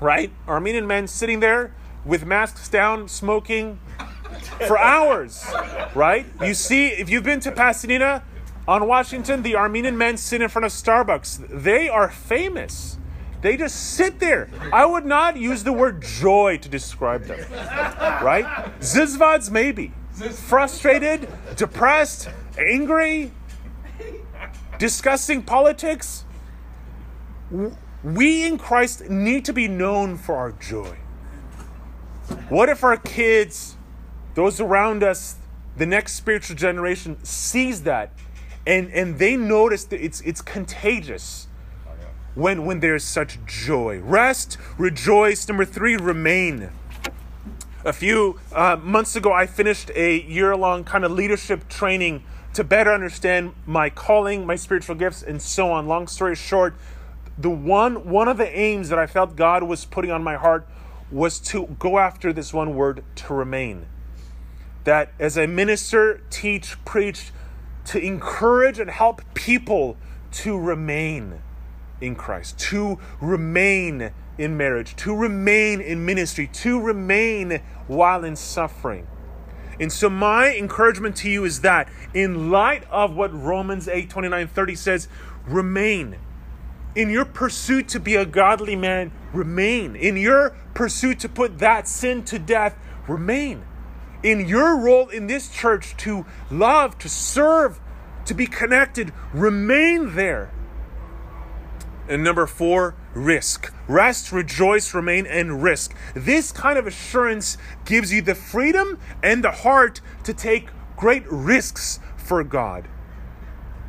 right? 0.00 0.32
Armenian 0.48 0.86
men 0.86 1.06
sitting 1.06 1.40
there 1.40 1.74
with 2.06 2.24
masks 2.24 2.68
down, 2.70 3.08
smoking 3.08 3.78
for 4.66 4.78
hours, 4.92 5.44
right? 5.94 6.24
You 6.40 6.54
see, 6.54 6.88
if 6.88 7.10
you've 7.10 7.24
been 7.24 7.40
to 7.40 7.52
Pasadena 7.52 8.24
on 8.66 8.86
Washington, 8.86 9.42
the 9.42 9.54
Armenian 9.54 9.98
men 9.98 10.16
sit 10.16 10.40
in 10.40 10.48
front 10.48 10.64
of 10.64 10.72
Starbucks. 10.72 11.46
They 11.50 11.90
are 11.90 12.08
famous. 12.08 12.98
They 13.40 13.56
just 13.56 13.94
sit 13.94 14.18
there. 14.18 14.48
I 14.72 14.84
would 14.84 15.06
not 15.06 15.36
use 15.36 15.64
the 15.64 15.72
word 15.72 16.02
joy 16.02 16.58
to 16.58 16.68
describe 16.68 17.24
them, 17.24 17.40
right? 18.22 18.44
Zizvads, 18.80 19.50
maybe. 19.50 19.92
Frustrated, 20.12 21.28
depressed, 21.56 22.28
angry, 22.58 23.32
discussing 24.78 25.42
politics. 25.42 26.24
We 28.02 28.46
in 28.46 28.58
Christ 28.58 29.08
need 29.08 29.44
to 29.44 29.52
be 29.52 29.68
known 29.68 30.16
for 30.16 30.36
our 30.36 30.52
joy. 30.52 30.96
What 32.48 32.68
if 32.68 32.82
our 32.82 32.96
kids, 32.96 33.76
those 34.34 34.60
around 34.60 35.02
us, 35.02 35.36
the 35.76 35.86
next 35.86 36.14
spiritual 36.14 36.56
generation 36.56 37.22
sees 37.24 37.82
that 37.84 38.12
and, 38.68 38.92
and 38.92 39.18
they 39.18 39.34
notice 39.34 39.84
that 39.84 40.04
it's, 40.04 40.20
it's 40.20 40.42
contagious 40.42 41.47
when, 42.38 42.64
when 42.64 42.78
there's 42.78 43.02
such 43.02 43.44
joy? 43.46 43.98
Rest, 43.98 44.58
rejoice. 44.78 45.48
Number 45.48 45.64
three, 45.64 45.96
remain. 45.96 46.70
A 47.84 47.92
few 47.92 48.38
uh, 48.52 48.76
months 48.76 49.16
ago, 49.16 49.32
I 49.32 49.46
finished 49.46 49.90
a 49.96 50.20
year 50.20 50.54
long 50.54 50.84
kind 50.84 51.04
of 51.04 51.10
leadership 51.10 51.68
training 51.68 52.22
to 52.54 52.62
better 52.62 52.92
understand 52.92 53.54
my 53.66 53.90
calling, 53.90 54.46
my 54.46 54.54
spiritual 54.54 54.94
gifts, 54.94 55.20
and 55.20 55.42
so 55.42 55.72
on. 55.72 55.88
Long 55.88 56.06
story 56.06 56.36
short, 56.36 56.76
the 57.36 57.50
one 57.50 58.08
one 58.08 58.28
of 58.28 58.36
the 58.36 58.56
aims 58.56 58.88
that 58.90 59.00
I 59.00 59.08
felt 59.08 59.34
God 59.34 59.64
was 59.64 59.84
putting 59.84 60.12
on 60.12 60.22
my 60.22 60.36
heart 60.36 60.64
was 61.10 61.40
to 61.40 61.66
go 61.80 61.98
after 61.98 62.32
this 62.32 62.54
one 62.54 62.76
word 62.76 63.02
to 63.16 63.34
remain. 63.34 63.86
That 64.84 65.12
as 65.18 65.36
I 65.36 65.46
minister, 65.46 66.20
teach, 66.30 66.82
preach, 66.84 67.32
to 67.86 67.98
encourage 67.98 68.78
and 68.78 68.90
help 68.90 69.22
people 69.34 69.96
to 70.30 70.56
remain 70.56 71.40
in 72.00 72.14
Christ, 72.14 72.58
to 72.58 72.98
remain 73.20 74.12
in 74.38 74.56
marriage, 74.56 74.94
to 74.96 75.14
remain 75.14 75.80
in 75.80 76.04
ministry, 76.04 76.46
to 76.46 76.80
remain 76.80 77.60
while 77.86 78.24
in 78.24 78.36
suffering. 78.36 79.06
And 79.80 79.92
so 79.92 80.10
my 80.10 80.54
encouragement 80.56 81.16
to 81.16 81.30
you 81.30 81.44
is 81.44 81.60
that 81.60 81.88
in 82.14 82.50
light 82.50 82.84
of 82.90 83.14
what 83.14 83.32
Romans 83.32 83.88
8, 83.88 84.10
29, 84.10 84.48
30 84.48 84.74
says, 84.74 85.08
remain. 85.46 86.18
In 86.94 87.10
your 87.10 87.24
pursuit 87.24 87.88
to 87.88 88.00
be 88.00 88.16
a 88.16 88.26
godly 88.26 88.74
man, 88.74 89.12
remain. 89.32 89.94
In 89.94 90.16
your 90.16 90.56
pursuit 90.74 91.20
to 91.20 91.28
put 91.28 91.58
that 91.58 91.86
sin 91.86 92.24
to 92.24 92.38
death, 92.38 92.76
remain. 93.06 93.62
In 94.22 94.48
your 94.48 94.76
role 94.76 95.08
in 95.08 95.28
this 95.28 95.48
church 95.48 95.96
to 95.98 96.26
love, 96.50 96.98
to 96.98 97.08
serve, 97.08 97.78
to 98.24 98.34
be 98.34 98.46
connected, 98.46 99.12
remain 99.32 100.16
there. 100.16 100.50
And 102.08 102.24
number 102.24 102.46
four, 102.46 102.94
risk. 103.14 103.72
Rest, 103.86 104.32
rejoice, 104.32 104.94
remain, 104.94 105.26
and 105.26 105.62
risk. 105.62 105.94
This 106.14 106.52
kind 106.52 106.78
of 106.78 106.86
assurance 106.86 107.58
gives 107.84 108.12
you 108.12 108.22
the 108.22 108.34
freedom 108.34 108.98
and 109.22 109.44
the 109.44 109.50
heart 109.50 110.00
to 110.24 110.32
take 110.32 110.70
great 110.96 111.24
risks 111.30 112.00
for 112.16 112.42
God. 112.42 112.88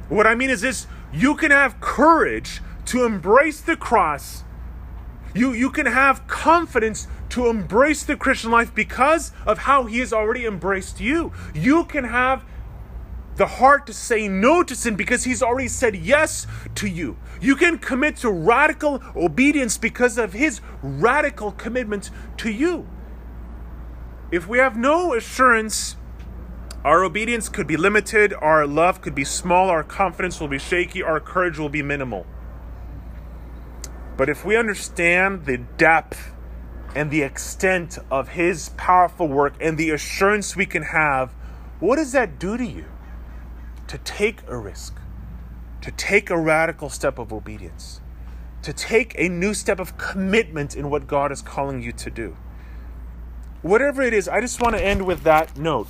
What 0.10 0.28
I 0.28 0.36
mean 0.36 0.50
is 0.50 0.62
this 0.62 0.88
you 1.14 1.36
can 1.36 1.52
have 1.52 1.80
courage 1.80 2.62
to 2.86 3.06
embrace 3.06 3.62
the 3.62 3.78
cross. 3.78 4.44
You, 5.34 5.54
you 5.54 5.70
can 5.70 5.86
have 5.86 6.28
confidence 6.28 7.08
to 7.30 7.48
embrace 7.48 8.04
the 8.04 8.18
Christian 8.18 8.52
life 8.52 8.74
because 8.74 9.32
of 9.46 9.60
how 9.60 9.86
He 9.86 10.00
has 10.00 10.12
already 10.12 10.46
embraced 10.46 11.00
you. 11.00 11.32
You 11.54 11.86
can 11.86 12.04
have 12.04 12.44
the 13.40 13.48
heart 13.48 13.88
to 13.88 13.94
say 13.94 14.28
no 14.28 14.62
to 14.62 14.76
sin 14.76 14.96
because 14.96 15.24
He's 15.24 15.42
already 15.42 15.70
said 15.70 15.96
yes 15.96 16.46
to 16.76 16.88
you. 16.88 17.18
You 17.40 17.56
can 17.56 17.78
commit 17.78 18.18
to 18.18 18.30
radical 18.30 19.02
obedience 19.16 19.78
because 19.78 20.18
of 20.18 20.34
His 20.34 20.60
radical 20.84 21.54
commitment 21.54 22.12
to 22.36 22.52
you. 22.52 22.86
If 24.30 24.46
we 24.46 24.58
have 24.58 24.76
no 24.76 25.14
assurance, 25.14 25.96
our 26.84 27.06
obedience 27.06 27.48
could 27.48 27.66
be 27.66 27.78
limited, 27.78 28.34
our 28.34 28.68
love 28.68 29.00
could 29.00 29.16
be 29.16 29.24
small, 29.24 29.70
our 29.70 29.84
confidence 29.84 30.42
will 30.42 30.50
be 30.50 30.60
shaky, 30.60 31.02
our 31.02 31.22
courage 31.22 31.58
will 31.58 31.70
be 31.70 31.82
minimal. 31.82 32.28
But 34.18 34.28
if 34.28 34.44
we 34.44 34.58
understand 34.58 35.46
the 35.46 35.60
depth 35.78 36.34
and 36.94 37.10
the 37.10 37.22
extent 37.22 37.98
of 38.12 38.28
His 38.30 38.68
powerful 38.76 39.30
work 39.30 39.54
and 39.62 39.78
the 39.78 39.92
assurance 39.92 40.58
we 40.58 40.66
can 40.66 40.84
have, 40.84 41.32
what 41.80 41.96
does 41.96 42.12
that 42.12 42.38
do 42.38 42.58
to 42.58 42.66
you? 42.66 42.84
To 43.90 43.98
take 43.98 44.42
a 44.48 44.56
risk, 44.56 44.96
to 45.82 45.90
take 45.90 46.30
a 46.30 46.38
radical 46.40 46.90
step 46.92 47.18
of 47.18 47.34
obedience, 47.34 48.02
to 48.62 48.72
take 48.72 49.16
a 49.18 49.28
new 49.28 49.56
step 49.56 49.80
of 49.80 49.98
commitment 49.98 50.76
in 50.76 50.92
what 50.92 51.08
God 51.08 51.32
is 51.32 51.42
calling 51.42 51.82
you 51.82 51.92
to 51.94 52.12
do. 52.12 52.38
Whatever 53.64 54.04
it 54.04 54.14
is, 54.14 54.28
I 54.28 54.42
just 54.42 54.62
want 54.62 54.76
to 54.76 54.84
end 54.84 55.08
with 55.08 55.24
that 55.24 55.58
note. 55.58 55.88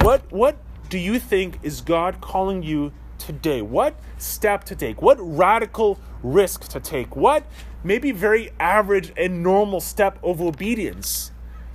What 0.00 0.32
what 0.32 0.56
do 0.88 0.98
you 0.98 1.18
think 1.18 1.58
is 1.62 1.82
God 1.82 2.22
calling 2.22 2.62
you 2.62 2.92
today? 3.18 3.60
What 3.60 3.94
step 4.16 4.64
to 4.64 4.74
take? 4.74 5.02
What 5.02 5.18
radical 5.20 6.00
risk 6.22 6.68
to 6.68 6.80
take? 6.80 7.14
What 7.14 7.44
maybe 7.82 8.10
very 8.10 8.52
average 8.58 9.12
and 9.18 9.42
normal 9.42 9.82
step 9.82 10.18
of 10.24 10.40
obedience 10.40 11.30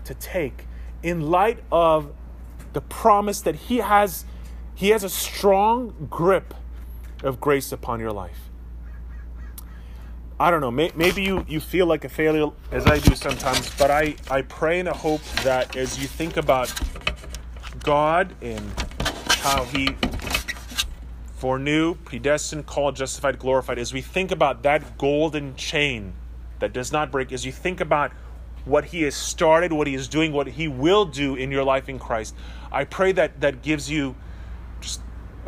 to 0.05 0.15
take 0.15 0.65
in 1.03 1.29
light 1.29 1.59
of 1.71 2.11
the 2.73 2.81
promise 2.81 3.41
that 3.41 3.55
he 3.55 3.77
has 3.77 4.25
he 4.79 4.91
has 4.91 5.03
a 5.03 5.09
strong 5.09 6.07
grip 6.09 6.53
of 7.21 7.41
grace 7.41 7.73
upon 7.73 7.99
your 7.99 8.13
life. 8.13 8.49
I 10.39 10.49
don't 10.49 10.61
know, 10.61 10.71
may, 10.71 10.89
maybe 10.95 11.21
you, 11.21 11.45
you 11.49 11.59
feel 11.59 11.85
like 11.85 12.05
a 12.05 12.09
failure 12.09 12.51
as 12.71 12.87
I 12.87 12.99
do 12.99 13.13
sometimes, 13.13 13.77
but 13.77 13.91
I, 13.91 14.15
I 14.31 14.41
pray 14.41 14.79
and 14.79 14.87
I 14.87 14.95
hope 14.95 15.21
that 15.43 15.75
as 15.75 15.99
you 15.99 16.07
think 16.07 16.37
about 16.37 16.73
God 17.83 18.33
and 18.41 18.61
how 19.27 19.65
He 19.65 19.97
foreknew, 21.35 21.95
predestined, 21.95 22.65
called, 22.65 22.95
justified, 22.95 23.37
glorified, 23.37 23.79
as 23.79 23.91
we 23.91 23.99
think 23.99 24.31
about 24.31 24.63
that 24.63 24.97
golden 24.97 25.57
chain 25.57 26.13
that 26.59 26.71
does 26.71 26.93
not 26.93 27.11
break, 27.11 27.33
as 27.33 27.45
you 27.45 27.51
think 27.51 27.81
about 27.81 28.13
what 28.63 28.85
He 28.85 29.01
has 29.01 29.13
started, 29.13 29.73
what 29.73 29.87
He 29.87 29.93
is 29.93 30.07
doing, 30.07 30.31
what 30.31 30.47
He 30.47 30.69
will 30.69 31.03
do 31.03 31.35
in 31.35 31.51
your 31.51 31.65
life 31.65 31.89
in 31.89 31.99
Christ, 31.99 32.33
I 32.71 32.85
pray 32.85 33.11
that 33.11 33.41
that 33.41 33.61
gives 33.61 33.91
you 33.91 34.15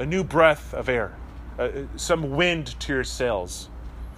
a 0.02 0.06
new 0.06 0.24
breath 0.24 0.74
of 0.74 0.90
air 0.90 1.14
uh, 1.60 1.70
some 1.96 2.32
wind 2.32 2.80
to 2.80 2.92
your 2.92 3.04
sails, 3.04 3.70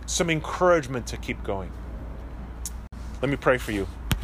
some 0.06 0.30
encouragement 0.30 1.06
to 1.08 1.18
keep 1.18 1.44
going. 1.44 1.72
Let 3.22 3.30
me 3.30 3.36
pray 3.36 3.58
for 3.58 3.72
you. 3.74 3.88